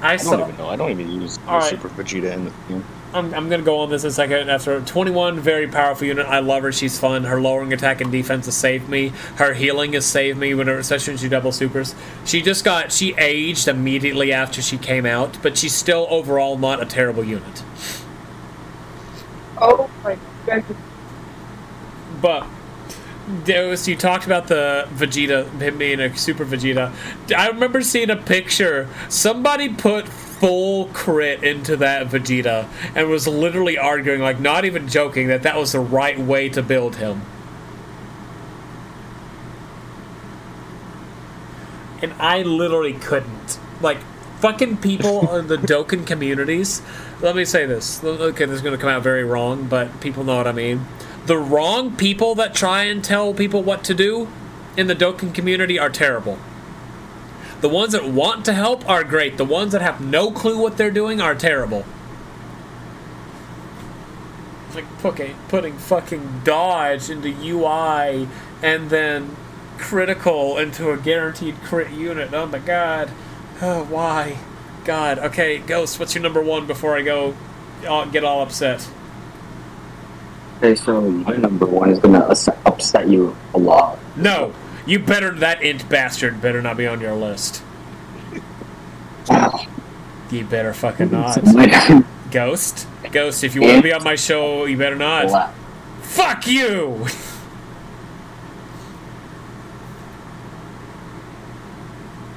[0.03, 0.41] I I don't saw.
[0.41, 0.69] even know.
[0.69, 1.79] I don't even use All right.
[1.79, 2.87] Super Vegeta in the game.
[3.15, 4.51] I'm, I'm gonna go on this in a second.
[4.51, 6.27] After 21, very powerful unit.
[6.27, 6.73] I love her.
[6.73, 7.25] She's fun.
[7.25, 9.09] Her lowering attack and defense has saved me.
[9.37, 11.95] Her healing has saved me whenever, especially when she double supers.
[12.25, 16.83] She just got she aged immediately after she came out, but she's still overall not
[16.83, 17.63] a terrible unit.
[19.59, 20.65] Oh my god.
[22.21, 22.47] But
[23.47, 26.93] was you talked about the Vegeta him being a super Vegeta.
[27.37, 28.89] I remember seeing a picture.
[29.09, 30.07] Somebody put
[30.41, 35.57] full crit into that Vegeta and was literally arguing, like not even joking, that that
[35.57, 37.23] was the right way to build him.
[42.03, 43.59] And I literally couldn't.
[43.81, 43.99] Like
[44.41, 46.83] fucking people in the Dokkan communities.
[47.21, 48.05] Let me say this.
[48.05, 50.87] Okay, this is going to come out very wrong, but people know what I mean.
[51.25, 54.29] The wrong people that try and tell people what to do
[54.77, 56.39] in the Dokkan community are terrible.
[57.61, 59.37] The ones that want to help are great.
[59.39, 61.85] The ones that have no clue what they're doing are terrible.
[64.67, 68.29] It's like putting putting fucking dodge into UI
[68.63, 69.37] and then
[69.79, 72.33] critical into a guaranteed crit unit.
[72.33, 73.11] Oh my god.
[73.63, 74.37] Oh, why?
[74.85, 75.19] God.
[75.19, 77.35] Okay, Ghost, what's your number one before I go
[77.87, 78.87] uh, get all upset?
[80.59, 82.27] Okay, so my number one is gonna
[82.65, 83.99] upset you a lot.
[84.17, 84.55] No,
[84.87, 87.63] you better that int bastard better not be on your list.
[90.31, 91.39] You better fucking not.
[92.31, 95.53] Ghost, Ghost, if you want to be on my show, you better not.
[96.03, 97.07] Fuck you.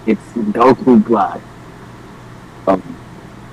[0.05, 1.41] It's Goku Black.
[2.67, 2.97] Um,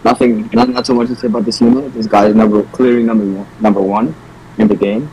[0.05, 1.93] nothing, not, not so much to say about this unit.
[1.93, 4.15] This guy is number clearly number one, number one
[4.57, 5.11] in the game.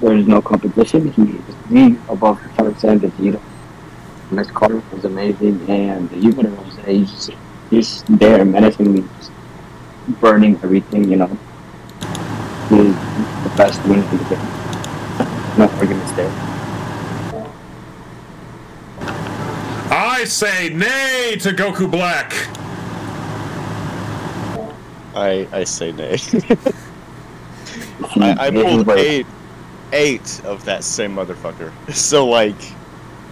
[0.00, 1.10] There is no competition.
[1.12, 3.40] He is the above Alexander Vegeta.
[4.30, 7.30] Next card was amazing, and the unit Rose, he's just,
[7.70, 9.32] he's there menacingly, just
[10.20, 11.10] burning everything.
[11.10, 11.38] You know,
[12.68, 12.94] he's
[13.42, 14.38] the best unit in the game.
[15.58, 16.30] No arguments there.
[19.90, 22.32] I say nay to Goku Black.
[25.16, 26.18] I I say nay.
[28.20, 29.26] I, I pulled eight
[29.92, 31.72] eight of that same motherfucker.
[31.94, 32.56] So like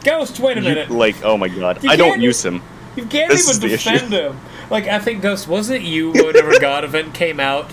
[0.05, 0.91] Ghost, wait a you- minute.
[0.91, 1.83] like oh my god.
[1.83, 2.63] You I don't use him.
[2.97, 4.39] You can't This even defend him.
[4.71, 7.71] Like I think Ghost wasn't it you whenever God event came out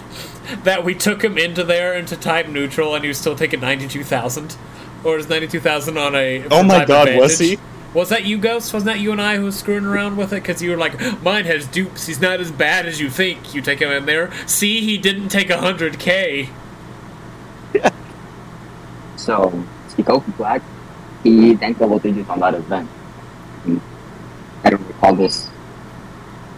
[0.63, 3.87] that we took him into there into type neutral and he was still taking ninety
[3.87, 4.57] two thousand,
[5.03, 6.43] or is ninety two thousand on a?
[6.51, 7.57] Oh my God, was he?
[7.93, 8.73] Was that you, Ghost?
[8.73, 10.41] Wasn't that you and I who was screwing around with it?
[10.41, 12.07] Because you were like, mine has dupes.
[12.07, 13.53] He's not as bad as you think.
[13.53, 14.31] You take him in there.
[14.47, 16.49] See, he didn't take hundred k.
[19.15, 19.51] So,
[19.89, 20.61] see Goku Black,
[21.23, 22.89] he ranked double digits on that event.
[23.65, 23.81] And
[24.63, 25.49] I don't recall this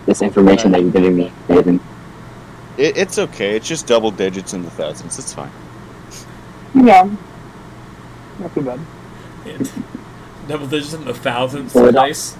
[0.06, 1.80] this information that you're giving me, Nathan.
[2.78, 3.56] It, it's okay.
[3.56, 5.18] It's just double digits in the thousands.
[5.18, 5.52] It's fine.
[6.76, 7.10] Yeah.
[8.40, 8.80] Not too bad.
[10.48, 11.74] Double digits in the thousands.
[11.74, 12.38] Well, that- Nice.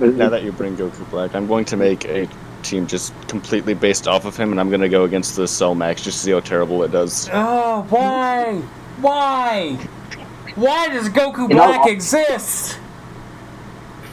[0.00, 2.28] Now that you bring Goku Black, I'm going to make a
[2.64, 5.74] team just completely based off of him, and I'm going to go against the Cell
[5.74, 7.28] Max just to see how terrible it does.
[7.32, 8.54] Oh, why?
[9.00, 9.74] Why?
[10.54, 12.78] Why does Goku You know- Black uh, exist?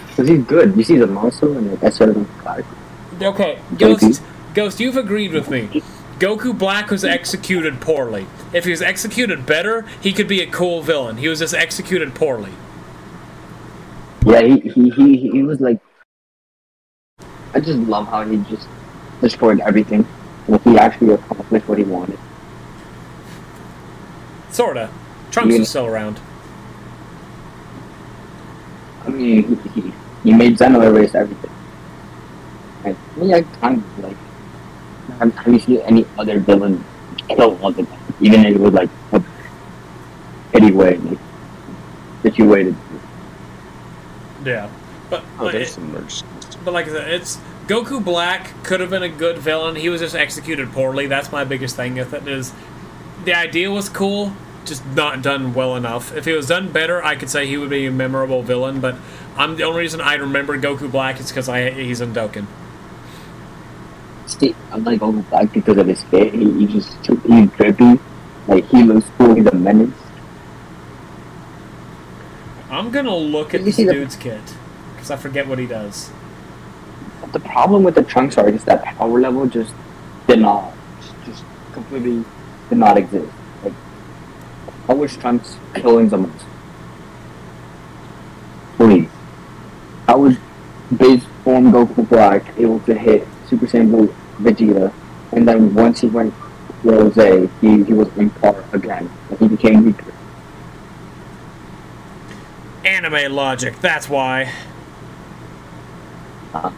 [0.10, 0.76] Because he's good.
[0.76, 2.66] You see the muscle and the SR Goku Black.
[3.22, 4.22] Okay, Ghost,
[4.54, 5.82] Ghost, you've agreed with me.
[6.20, 8.28] Goku Black was executed poorly.
[8.54, 11.18] If he was executed better, he could be a cool villain.
[11.18, 12.52] He was just executed poorly.
[14.26, 15.80] Yeah, he, he, he, he was like.
[17.54, 18.68] I just love how he just
[19.22, 20.08] destroyed everything.
[20.48, 22.18] Like, he actually accomplished what he wanted.
[24.52, 24.90] Sorta.
[25.32, 25.60] Trunks Yeah.
[25.60, 26.20] was still around.
[29.06, 29.94] I mean, he, he,
[30.24, 31.52] he made Zeno erase everything.
[32.84, 34.18] Like, I mean, I kind of like.
[35.20, 36.84] Have, have you seen any other villain
[37.28, 37.88] kill one of them?
[38.22, 39.24] Even if it was like a
[40.52, 41.20] petty way, like
[42.24, 42.76] situated.
[44.46, 44.70] Yeah,
[45.10, 46.24] but Oh, like, there's it- some merch.
[46.64, 47.38] But like I said, it's
[47.68, 49.76] Goku Black could have been a good villain.
[49.76, 51.08] He was just executed poorly.
[51.08, 52.28] That's my biggest thing with it.
[52.28, 52.54] Is
[53.26, 54.34] the idea was cool,
[54.66, 56.16] just not done well enough.
[56.16, 58.80] If it was done better, I could say he would be a memorable villain.
[58.82, 58.96] But
[59.38, 62.46] I'm the only reason I remember Goku Black is because I he's in Dokkan.
[64.26, 66.34] See, I like Goku Black because of his fit.
[66.34, 68.00] He, he just he's drippy.
[68.48, 69.36] Like he looks cool.
[69.36, 69.92] He's a menace.
[72.70, 74.42] I'm gonna look at Did this see the- dude's kit
[74.96, 76.10] because I forget what he does.
[77.32, 79.74] The problem with the Trunks arc is that power level just
[80.28, 80.74] did not,
[81.26, 82.26] just completely
[82.70, 83.32] did not exist.
[83.64, 83.74] Like,
[84.90, 86.34] I wish Trunks killing someone.
[88.76, 89.10] Please.
[90.08, 90.36] I was
[90.98, 94.92] base form Goku Black able to hit Super Saiyan Blue Vegeta,
[95.32, 96.34] and then once he went
[96.84, 97.16] Rose,
[97.62, 99.10] he, he was in par again.
[99.30, 100.14] Like, he became weaker.
[102.84, 103.80] Anime logic.
[103.80, 104.52] That's why.
[106.54, 106.72] Uh,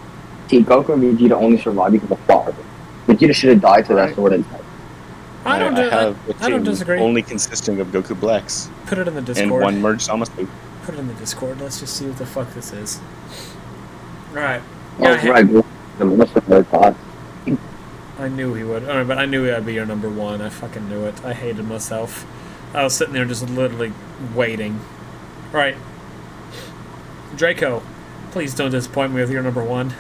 [0.54, 2.54] See, Goku and Vegeta only survived because of power.
[3.08, 4.62] Vegeta should have died to that sword attack.
[5.46, 5.74] I don't.
[5.74, 7.00] I, di- have a I don't team disagree.
[7.00, 9.40] Only consisting of Goku Blacks Put it in the Discord.
[9.44, 9.64] and Discord.
[9.64, 10.32] one merged almost.
[10.36, 11.60] Put it in the Discord.
[11.60, 13.00] Let's just see what the fuck this is.
[14.30, 14.62] All right.
[15.00, 15.46] Oh, Yeah, I- right.
[15.48, 15.66] Goku,
[15.98, 16.98] The most of.
[18.20, 18.88] I knew he would.
[18.88, 20.40] All right, but I knew I'd be your number one.
[20.40, 21.26] I fucking knew it.
[21.26, 22.28] I hated myself.
[22.72, 23.92] I was sitting there just literally
[24.36, 24.80] waiting.
[25.52, 25.76] All right.
[27.36, 27.82] Draco,
[28.32, 29.96] please don't disappoint me with your number one.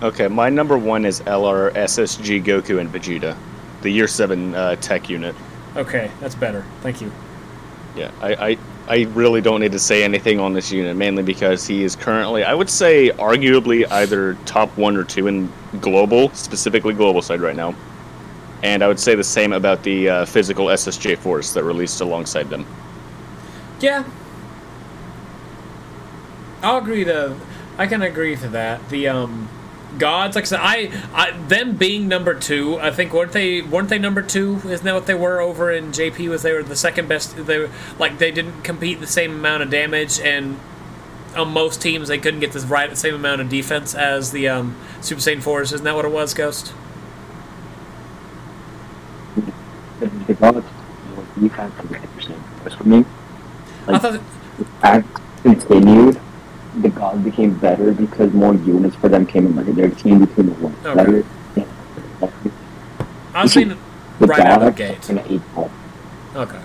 [0.00, 3.36] Okay, my number one is LR SSG Goku and Vegeta,
[3.82, 5.34] the Year Seven uh, TEQ unit.
[5.76, 6.64] Okay, that's better.
[6.82, 7.10] Thank you.
[7.96, 11.66] Yeah, I, I I really don't need to say anything on this unit, mainly because
[11.66, 16.94] he is currently, I would say, arguably either top one or two in global, specifically
[16.94, 17.74] global side right now.
[18.62, 22.48] And I would say the same about the uh, physical SSJ fours that released alongside
[22.48, 22.64] them.
[23.80, 24.04] Yeah.
[26.62, 27.38] I'll agree though.
[27.76, 28.88] I can agree to that.
[28.88, 29.48] The um,
[29.96, 32.78] gods, like I said, I, I them being number two.
[32.78, 34.56] I think weren't they weren't they number two?
[34.64, 36.28] Isn't that what they were over in JP?
[36.28, 37.36] Was they were the second best?
[37.36, 40.58] They were like they didn't compete the same amount of damage, and
[41.36, 44.76] on most teams they couldn't get the right same amount of defense as the um,
[45.00, 45.72] Super Saiyan fours.
[45.72, 46.72] Isn't that what it was, Ghost?
[50.00, 50.66] The, the gods
[51.40, 53.04] defense and 10% for me.
[53.86, 54.20] I thought.
[54.82, 55.04] as
[55.42, 56.20] continued,
[56.82, 59.56] the gods became better because more units for them came in.
[59.56, 60.94] Like their team became a lot Okay.
[60.94, 61.24] better.
[61.56, 61.64] Yeah.
[63.34, 63.76] I was saying
[64.18, 65.08] The right out of the gate.
[65.08, 65.70] and eight ball.
[66.34, 66.58] Okay.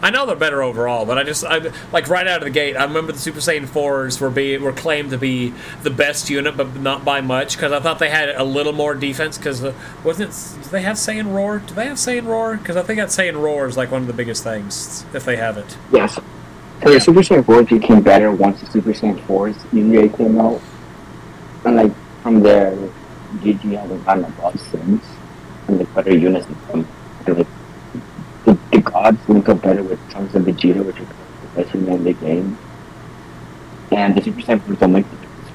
[0.00, 1.58] I know they're better overall, but I just I
[1.92, 2.76] like right out of the gate.
[2.76, 6.56] I remember the Super Saiyan fours were be were claimed to be the best unit,
[6.56, 9.36] but not by much because I thought they had a little more defense.
[9.38, 9.74] Because uh,
[10.04, 10.62] wasn't it?
[10.62, 11.58] Do they have Saiyan Roar?
[11.58, 12.56] Do they have Saiyan Roar?
[12.58, 15.34] Because I think that Saiyan Roar is like one of the biggest things if they
[15.34, 15.76] have it.
[15.92, 16.16] Yes.
[16.82, 20.60] So the Super Saiyan 4 became better once the Super Saiyan 4's UGA came out.
[21.64, 22.72] And like from there,
[23.38, 25.04] GG hasn't gotten above since.
[25.66, 26.46] And like better units.
[26.72, 26.86] And
[27.26, 27.46] like
[28.44, 32.04] the, the gods link up better with Trunks and Vegeta, which are the best in
[32.04, 32.56] the game.
[33.90, 35.50] And the Super Saiyan 4's don't make the difference.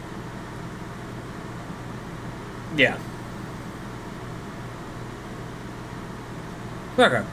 [2.75, 2.99] Yeah.
[6.99, 7.23] Okay.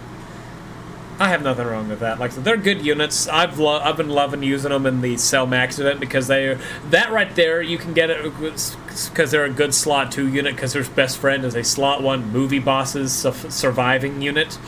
[1.20, 2.18] I have nothing wrong with that.
[2.18, 3.28] Like they're good units.
[3.28, 6.56] I've lo- I've been loving using them in the Cell Max event because they
[6.88, 10.72] that right there you can get it because they're a good slot two unit because
[10.72, 14.58] their best friend is a slot one movie bosses su- surviving unit.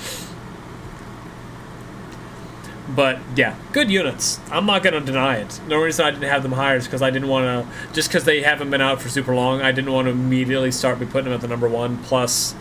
[2.87, 4.39] But yeah, good units.
[4.51, 5.59] I'm not gonna deny it.
[5.69, 7.95] The reason I didn't have them higher is because I didn't want to.
[7.95, 11.01] Just because they haven't been out for super long, I didn't want to immediately start
[11.01, 11.97] me putting them at the number one.
[12.05, 12.55] Plus,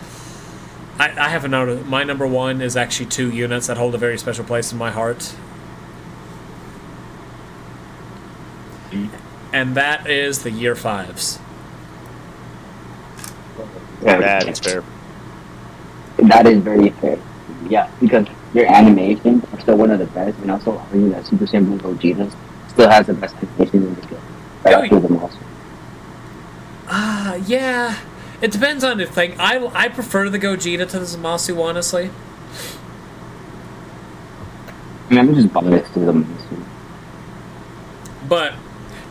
[0.98, 1.76] I, I have another.
[1.84, 4.90] My number one is actually two units that hold a very special place in my
[4.90, 5.34] heart,
[9.52, 11.38] and that is the year fives.
[14.02, 14.82] Yeah, That is fair.
[16.18, 17.18] That is very fair.
[17.68, 21.46] Yeah, because your animations are still one of the best, and also argue that Super
[21.46, 22.34] Saiyan Blue Gogeta
[22.68, 24.20] still has the best animation in the game.
[24.64, 25.38] Right Oh, after the monster.
[26.88, 27.96] Ah, yeah.
[28.42, 29.36] It depends on the thing.
[29.38, 32.10] I I prefer the Gogeta to the Zamasu, honestly.
[35.08, 36.56] I mean, I'm just biased to the monster.
[38.28, 38.54] But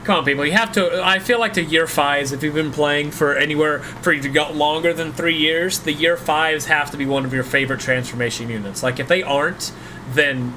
[0.03, 1.01] come on, people, you have to.
[1.01, 4.29] I feel like the year fives, if you've been playing for anywhere for you to
[4.29, 7.79] go longer than three years, the year fives have to be one of your favorite
[7.79, 8.83] transformation units.
[8.83, 9.71] Like if they aren't,
[10.13, 10.53] then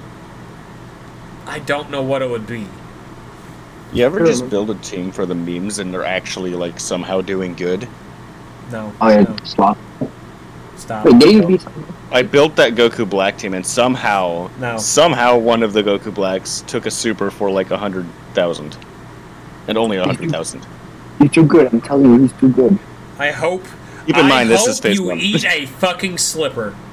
[1.47, 2.67] I don't know what it would be.
[3.93, 7.55] You ever just build a team for the memes and they're actually like somehow doing
[7.55, 7.87] good?
[8.71, 9.79] No, Oh yeah, no, stop.
[10.77, 11.05] stop.
[11.05, 11.65] Wait, did you beat?
[12.11, 14.77] I built that Goku Black team and somehow, No.
[14.79, 18.77] somehow one of the Goku Blacks took a super for like a hundred thousand,
[19.69, 20.67] and only a hundred thousand.
[21.19, 21.73] He's too good.
[21.73, 22.79] I'm telling you, he's too good.
[23.19, 23.65] I hope.
[24.07, 25.19] Keep in I mind, this hope is phase you one.
[25.19, 26.75] eat a fucking slipper.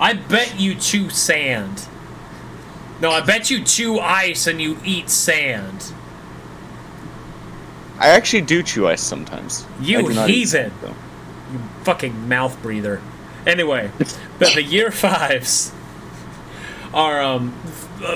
[0.00, 1.86] I bet you chew sand.
[3.00, 5.92] No, I bet you chew ice and you eat sand.
[8.00, 9.66] I actually do chew ice sometimes.
[9.80, 10.72] You I do not eat heathen.
[10.80, 10.94] though.
[11.52, 13.00] You fucking mouth breather.
[13.46, 13.90] Anyway,
[14.38, 15.72] but the year fives
[16.92, 17.54] are um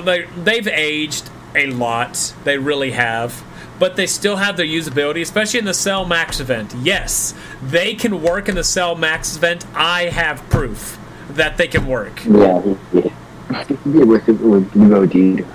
[0.03, 2.35] they they've aged a lot.
[2.45, 3.45] They really have.
[3.79, 6.73] But they still have their usability, especially in the Cell Max event.
[6.81, 9.67] Yes, they can work in the Cell Max event.
[9.75, 10.97] I have proof
[11.31, 12.25] that they can work.
[12.25, 13.65] Yeah, he, yeah.
[13.65, 15.47] He did with with Blue Gogeta.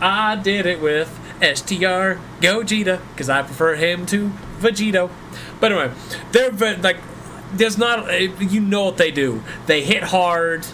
[0.00, 1.08] I did it with
[1.40, 5.10] STR Gogeta because I prefer him to Vegito.
[5.60, 5.94] But anyway,
[6.32, 6.98] they're like,
[7.52, 9.42] there's not, uh, you know what they do.
[9.66, 10.66] They hit hard.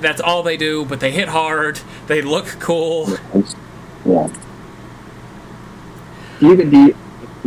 [0.00, 1.80] That's all they do, but they hit hard.
[2.06, 3.16] They look cool.
[4.04, 4.28] Yeah.
[6.40, 6.96] Do you, do you,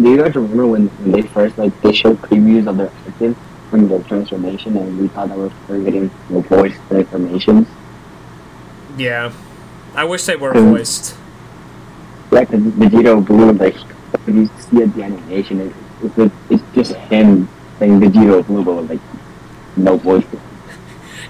[0.02, 3.38] do you guys remember when, when they first like they showed previews of their active
[3.70, 7.68] from the transformation and we thought that was for getting the voice transformations?
[8.98, 9.34] Yeah.
[9.94, 11.18] I wish they were voiced.
[12.32, 13.76] Like the Vegito Blue, like
[14.26, 15.74] when you see the animation, it,
[16.18, 17.48] it's, it's just him
[17.80, 19.00] saying Vegito Blue, but with, like
[19.78, 20.26] no voice.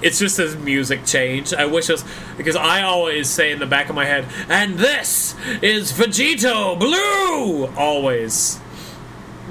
[0.01, 1.53] It's just his music change.
[1.53, 2.05] I wish it was
[2.37, 7.67] because I always say in the back of my head, and this is Vegito Blue!
[7.75, 8.59] Always.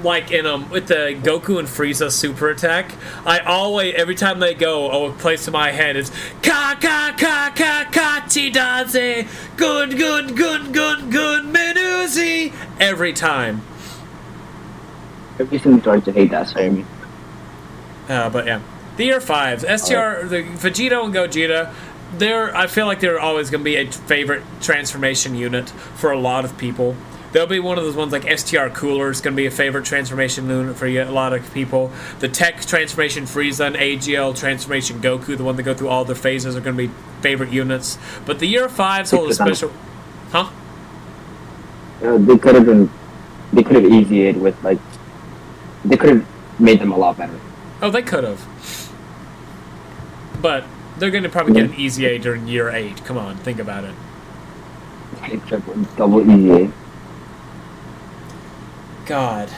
[0.05, 2.93] Like in um with the Goku and Frieza super attack,
[3.25, 6.11] I always every time they go, oh place in my head is
[6.43, 9.27] ka ka ka ka kachidaze
[9.57, 13.63] good good good good good menuzi every time.
[15.39, 16.49] Every single started to hate that.
[16.49, 16.85] Same.
[18.07, 18.61] Uh, but yeah,
[18.97, 21.73] the year fives, STR, the Vegito and Gogeta.
[22.17, 26.19] They're, I feel like they're always going to be a favorite transformation unit for a
[26.19, 26.95] lot of people.
[27.35, 29.83] They'll be one of those ones like STR Cooler is going to be a favorite
[29.83, 31.91] transformation unit for a lot of people.
[32.19, 36.15] The TEQ Transformation Frieza and AGL Transformation Goku, the one that go through all their
[36.15, 37.97] phases, are going to be favorite units.
[38.25, 39.69] But the year fives hold a special.
[40.29, 40.49] Huh?
[42.01, 42.89] Uh, they could have been,
[43.51, 44.79] they could have easied with like,
[45.83, 47.37] they could have made them a lot better.
[47.81, 48.93] Oh, they could have.
[50.41, 50.63] But
[50.99, 53.03] they're going to probably get an EZA during year eight.
[53.03, 53.93] Come on, think about it.
[55.97, 56.71] Double EVA.
[59.05, 59.49] God.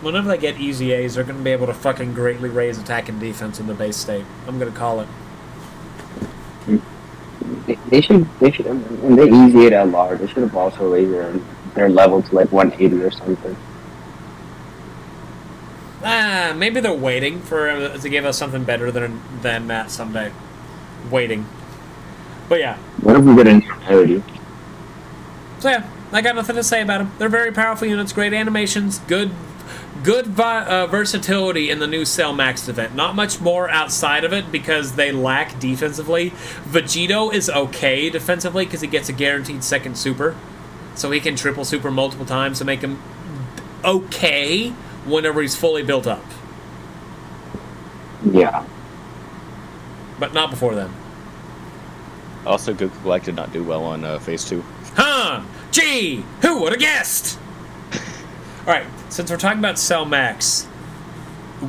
[0.00, 3.20] Whenever they get EZAs, they're going to be able to fucking greatly raise attack and
[3.20, 4.24] defense in the base state.
[4.46, 5.08] I'm going to call it.
[7.66, 10.20] They, they should, they should, and they easy it at large.
[10.20, 11.32] They should have also raised their,
[11.74, 13.56] their level to like 180 or something.
[16.02, 20.32] Ah, maybe they're waiting for uh, to give us something better than than that someday.
[21.10, 21.46] Waiting.
[22.48, 22.78] But yeah.
[23.02, 24.22] What if we get a parity?
[25.58, 27.12] So yeah, I got nothing to say about them.
[27.18, 29.30] They're very powerful units, great animations, good,
[30.02, 32.94] good vi- uh, versatility in the new Cell Max event.
[32.94, 36.30] Not much more outside of it because they lack defensively.
[36.68, 40.34] Vegito is okay defensively because he gets a guaranteed second super,
[40.96, 43.00] so he can triple super multiple times to make him
[43.84, 44.70] okay
[45.06, 46.22] whenever he's fully built up,
[48.24, 48.64] Yeah.
[50.18, 50.90] but not before then.
[52.46, 54.62] Also, Goku Black did not do well on uh, Phase 2.
[54.94, 55.42] Huh?
[55.70, 57.38] Gee, who would have guessed?
[58.66, 60.64] All right, since we're talking about Cell Max,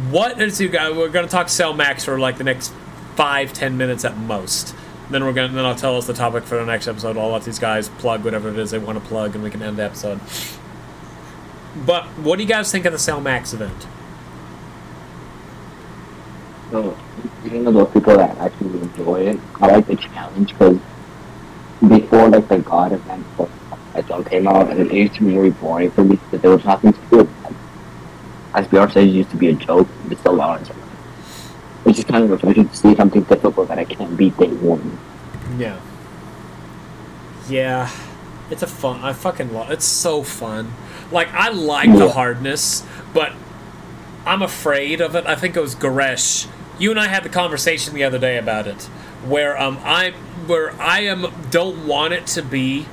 [0.10, 0.96] what is you guys?
[0.96, 2.74] We're gonna talk Cell Max for like the next
[3.16, 4.76] five, ten minutes at most.
[5.10, 7.18] Then we're gonna then I'll tell us the topic for the next episode.
[7.18, 9.62] I'll let these guys plug whatever it is they want to plug, and we can
[9.62, 10.20] end the episode.
[11.86, 13.88] But what do you guys think of the Cell Max event?
[16.72, 16.98] So,
[17.44, 19.40] you know those people that actually enjoy it.
[19.60, 20.80] I like the challenge because
[21.88, 23.26] before like the God event
[23.92, 26.52] for SL came out, and it used to be very boring for me because there
[26.52, 27.30] was nothing to do.
[28.54, 30.62] As BR says, it used to be a joke, but still not.
[31.86, 35.00] It's just kind of refreshing to see something difficult that I can't beat day one.
[35.58, 35.80] Yeah.
[37.50, 37.90] Yeah.
[38.50, 39.02] It's a fun.
[39.02, 39.72] I fucking love.
[39.72, 40.74] It's so fun.
[41.12, 43.34] Like I like the hardness, but
[44.26, 45.26] I'm afraid of it.
[45.26, 46.48] I think it was Goresh.
[46.78, 48.84] You and I had the conversation the other day about it,
[49.26, 50.12] where um I
[50.48, 52.88] where I am don't want it to be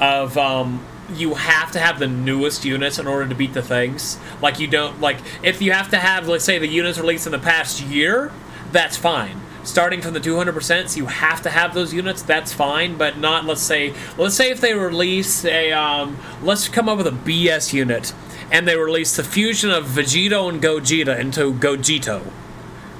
[0.00, 0.84] of um
[1.14, 4.18] you have to have the newest units in order to beat the things.
[4.42, 7.32] Like you don't like if you have to have let's say the units released in
[7.32, 8.32] the past year,
[8.72, 9.40] that's fine.
[9.64, 12.22] Starting from the 200%, you have to have those units.
[12.22, 16.88] That's fine, but not let's say let's say if they release a um, let's come
[16.88, 18.12] up with a BS unit
[18.50, 22.22] and they release the fusion of Vegito and Gogeta into Gogito.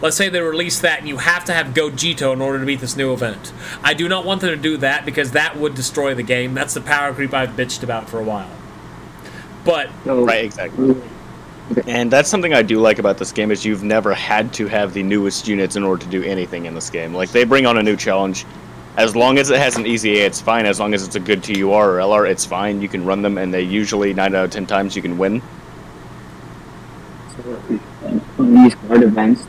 [0.01, 2.81] Let's say they release that and you have to have Gogito in order to beat
[2.81, 3.53] this new event.
[3.83, 6.55] I do not want them to do that because that would destroy the game.
[6.55, 8.51] That's the power creep I've bitched about for a while.
[9.65, 10.97] But Right, exactly.
[11.87, 14.95] And that's something I do like about this game is you've never had to have
[14.95, 17.13] the newest units in order to do anything in this game.
[17.13, 18.47] Like they bring on a new challenge.
[18.97, 20.67] As long as it has an EZA, it's fine.
[20.67, 22.81] As long as it's a good TUR or LR, it's fine.
[22.81, 25.41] You can run them, and they usually nine out of ten times you can win.
[27.37, 27.79] So
[28.39, 29.47] these card events,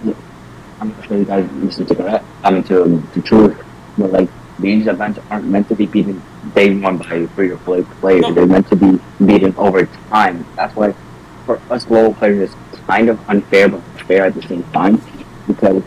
[0.80, 2.23] I'm not sure you guys listen to that.
[2.43, 3.61] I mean, to the truth,
[3.97, 4.30] but like
[4.60, 6.22] these events aren't meant to be beaten
[6.53, 8.22] day one by free or play players.
[8.22, 8.34] No.
[8.34, 10.45] They're meant to be beaten over time.
[10.56, 10.93] That's why
[11.45, 15.01] for us global players, it's kind of unfair but fair at the same time
[15.47, 15.84] because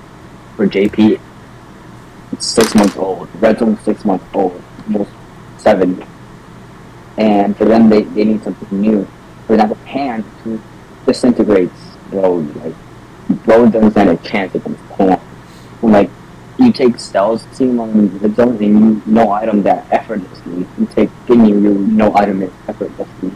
[0.57, 1.21] for JP,
[2.33, 3.29] it's six months old.
[3.41, 5.11] Red Zone's six months old, almost
[5.59, 6.05] seven.
[7.19, 9.07] And for them, they, they need something new.
[9.47, 10.25] For example, Pan
[11.07, 12.55] disintegrates Road.
[12.57, 12.75] Like,
[13.45, 14.81] Doesn't stand a chance against.
[15.81, 16.11] When, like,
[16.59, 20.67] you take Stell's team on Red Zone and you no item that effortlessly.
[20.79, 23.33] You take Ginyu, you no item it effortlessly.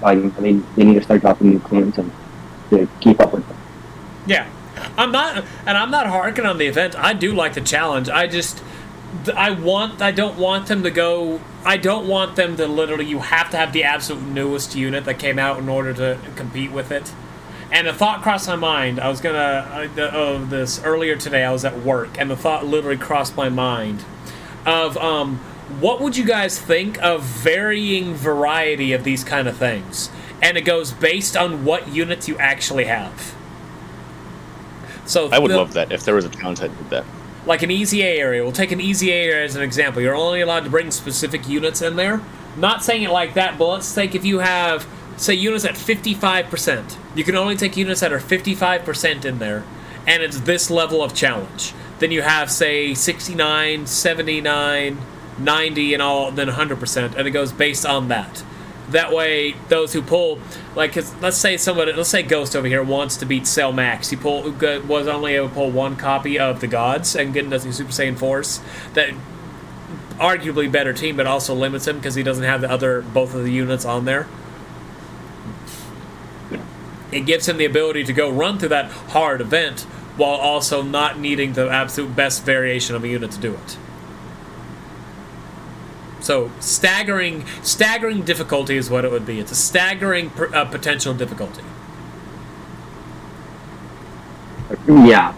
[0.00, 2.12] Like, they, they need to start dropping new clones and
[2.70, 3.56] to keep up with them.
[4.26, 4.48] Yeah,
[4.96, 6.96] I'm not, and I'm not harking on the event.
[6.96, 8.08] I do like the challenge.
[8.08, 8.62] I just,
[9.34, 11.40] I want, I don't want them to go.
[11.64, 13.06] I don't want them to literally.
[13.06, 16.70] You have to have the absolute newest unit that came out in order to compete
[16.70, 17.12] with it.
[17.70, 18.98] And a thought crossed my mind.
[18.98, 21.44] I was gonna, uh, the, uh, this earlier today.
[21.44, 24.04] I was at work, and the thought literally crossed my mind
[24.64, 25.36] of um,
[25.80, 30.08] what would you guys think of varying variety of these kind of things?
[30.40, 33.34] And it goes based on what units you actually have.
[35.04, 37.04] So I would the- love that if there was a challenge that did that.
[37.46, 38.42] like an EZA area.
[38.42, 40.00] We'll take an EZA area as an example.
[40.02, 42.20] You're only allowed to bring specific units in there.
[42.56, 44.86] Not saying it like that, but let's take if you have
[45.24, 46.96] say units at 55%.
[47.14, 49.64] You can only take units that are 55% in there,
[50.06, 51.74] and it's this level of challenge.
[51.98, 54.98] Then you have, say, 69, 79,
[55.38, 58.44] 90, and all, then 100%, and it goes based on that.
[58.90, 60.38] That way, those who pull,
[60.74, 64.08] like, let's say somebody, let's say Ghost over here wants to beat Cell Max.
[64.08, 67.60] He pull, was only able to pull one copy of the Gods and get into
[67.72, 68.60] Super Saiyan fours.
[68.94, 69.10] That
[70.18, 73.44] arguably better team, but also limits him because he doesn't have the other both of
[73.44, 74.26] the units on there.
[77.10, 79.82] It gives him the ability to go run through that hard event
[80.16, 83.78] while also not needing the absolute best variation of a unit to do it.
[86.20, 89.38] So staggering, staggering difficulty is what it would be.
[89.38, 91.62] It's a staggering uh, potential difficulty.
[94.86, 95.34] Yeah.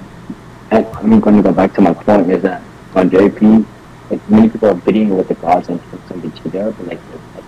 [0.71, 2.63] And I'm going to go back to my point is that
[2.95, 3.67] on JP,
[4.11, 7.01] like many people are bidding with the gods and put something to there, but like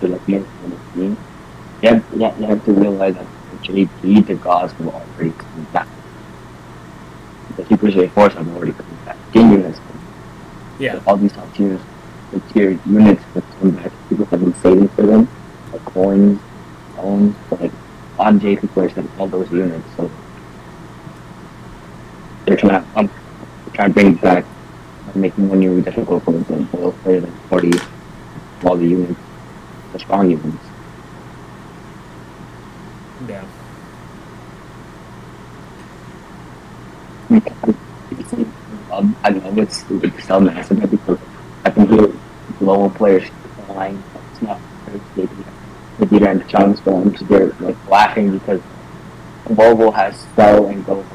[0.03, 1.17] like most of the team,
[1.81, 3.27] you have, you have to realize that
[3.65, 5.87] for JP, the gods will already come back.
[7.55, 9.17] The Super Saiyan fours have already come back.
[9.31, 9.79] Game units,
[10.79, 11.81] Yeah, all these top tiers,
[12.31, 15.29] the tier units that come back, people have been saving for them,
[15.71, 16.39] like coins,
[17.49, 17.71] but like
[18.19, 20.09] on JP players have all those units, so
[22.45, 23.09] they're trying to um,
[23.73, 24.45] trying to bring back
[25.07, 27.71] and make more new difficult for them, oil players and forty
[28.63, 29.19] all the units,
[29.91, 30.63] the strong units.
[33.27, 33.45] yeah,
[37.33, 37.75] I
[38.89, 41.19] love, I love what's stupid to sell massive because
[41.65, 42.11] I can hear
[42.59, 43.29] global players
[43.65, 44.01] flying.
[44.31, 45.27] It's not very
[45.97, 47.19] the Vegeta and the Challenge forms.
[47.21, 48.61] They're like laughing because
[49.45, 51.05] Volvo has Cell and Gohan,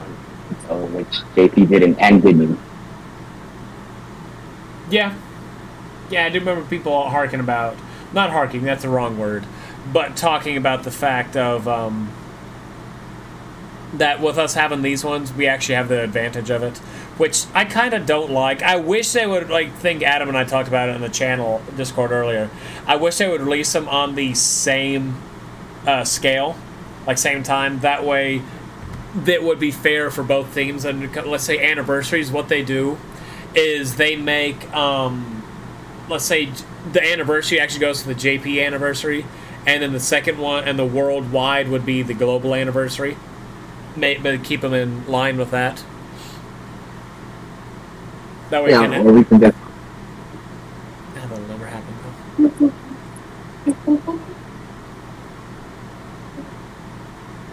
[0.67, 2.59] so which JP didn't and didn't.
[4.91, 5.15] yeah,
[6.11, 6.27] yeah.
[6.27, 7.77] I do remember people harking about,
[8.13, 8.63] not harking.
[8.63, 9.45] That's the wrong word,
[9.93, 12.13] but talking about the fact of um,
[13.95, 16.77] that with us having these ones, we actually have the advantage of it,
[17.17, 18.63] which I kind of don't like.
[18.63, 21.63] I wish they would like think Adam and I talked about it in the channel
[21.77, 22.51] Discord earlier.
[22.87, 25.17] I wish they would release them on the same
[25.87, 26.57] uh, scale,
[27.07, 27.81] like same time.
[27.81, 28.43] That way,
[29.15, 30.85] that would be fair for both teams.
[30.85, 32.99] And let's say anniversaries, what they do
[33.55, 35.43] is they make, um,
[36.11, 36.51] let's say
[36.93, 39.25] the anniversary actually goes to the JP anniversary,
[39.67, 43.17] and then the second one and the worldwide would be the global anniversary.
[43.99, 45.85] May, but keep them in line with that.
[48.51, 49.55] That way, Yeah, you can, or we can get
[51.15, 51.95] that'll never happen.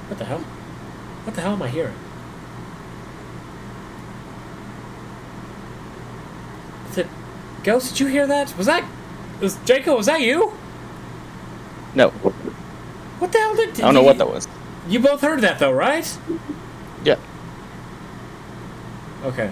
[0.08, 0.40] What the hell?
[0.40, 1.96] What the hell am I hearing?
[6.92, 7.08] Is it
[7.64, 7.90] Ghost?
[7.90, 8.56] Did you hear that?
[8.58, 8.86] Was that
[9.42, 9.98] was Jacob?
[9.98, 10.54] Was that you?
[11.94, 13.70] No, What the hell did?
[13.70, 14.48] I don't know what that was.
[14.88, 16.18] You both heard that though, right?
[17.04, 17.18] Yeah.
[19.24, 19.52] Okay.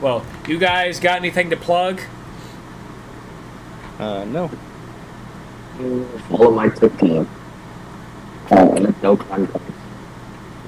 [0.00, 2.00] Well, you guys got anything to plug?
[3.98, 4.50] Uh, no.
[6.28, 7.26] follow my TikTok.
[8.50, 9.64] Uh, and it's no contact.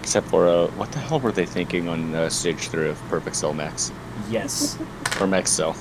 [0.00, 3.36] Except for, uh, what the hell were they thinking on uh, stage three of Perfect
[3.36, 3.92] Cell Max?
[4.30, 4.78] Yes.
[5.20, 5.76] Or Max Cell?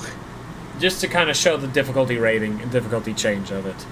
[0.80, 3.86] just to kind of show the difficulty rating and difficulty change of it.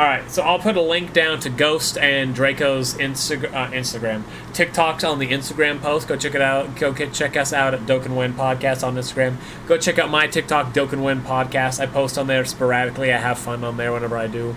[0.00, 4.22] All right, so I'll put a link down to Ghost and Draco's Insta- uh, Instagram,
[4.54, 6.08] TikTok's on the Instagram post.
[6.08, 6.74] Go check it out.
[6.76, 9.36] Go get, check us out at Dokkan When Podcast on Instagram.
[9.68, 11.80] Go check out my TikTok, Dokkan When Podcast.
[11.80, 13.12] I post on there sporadically.
[13.12, 14.56] I have fun on there whenever I do.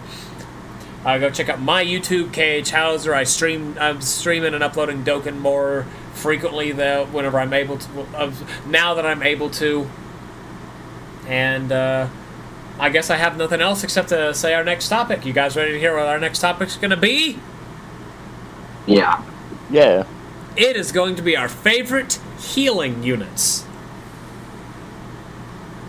[1.03, 3.13] Uh, go check out my YouTube, KH Hauser.
[3.13, 3.75] I stream.
[3.81, 8.01] I'm streaming and uploading Dokkan more frequently though whenever I'm able to.
[8.15, 8.31] Uh,
[8.65, 9.89] now that I'm able to.
[11.27, 12.07] And uh,
[12.79, 15.25] I guess I have nothing else except to say our next topic.
[15.25, 17.39] You guys ready to hear what our next topic's going to be?
[18.85, 19.23] Yeah.
[19.69, 20.05] Yeah.
[20.55, 23.65] It is going to be our favorite healing units.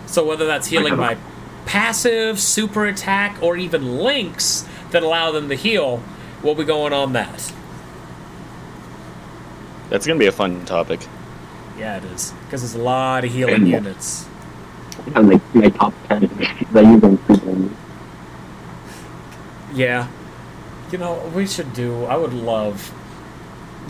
[0.05, 1.17] So whether that's healing by
[1.65, 6.01] passive, super attack, or even links that allow them to heal,
[6.41, 7.51] we'll be going on that.
[9.89, 11.01] That's gonna be a fun topic.
[11.77, 12.31] Yeah, it is.
[12.45, 14.25] Because there's a lot of healing units.
[15.13, 16.21] I'm like my top 10
[16.71, 17.69] that you can frequently.
[19.73, 20.07] Yeah.
[20.91, 22.05] You know, we should do.
[22.05, 22.93] I would love.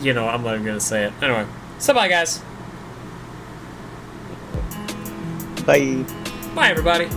[0.00, 1.12] You know, I'm not even going to say it.
[1.22, 1.46] Anyway.
[1.78, 2.42] So, bye, guys.
[5.64, 6.04] Bye.
[6.54, 7.08] Bye, everybody.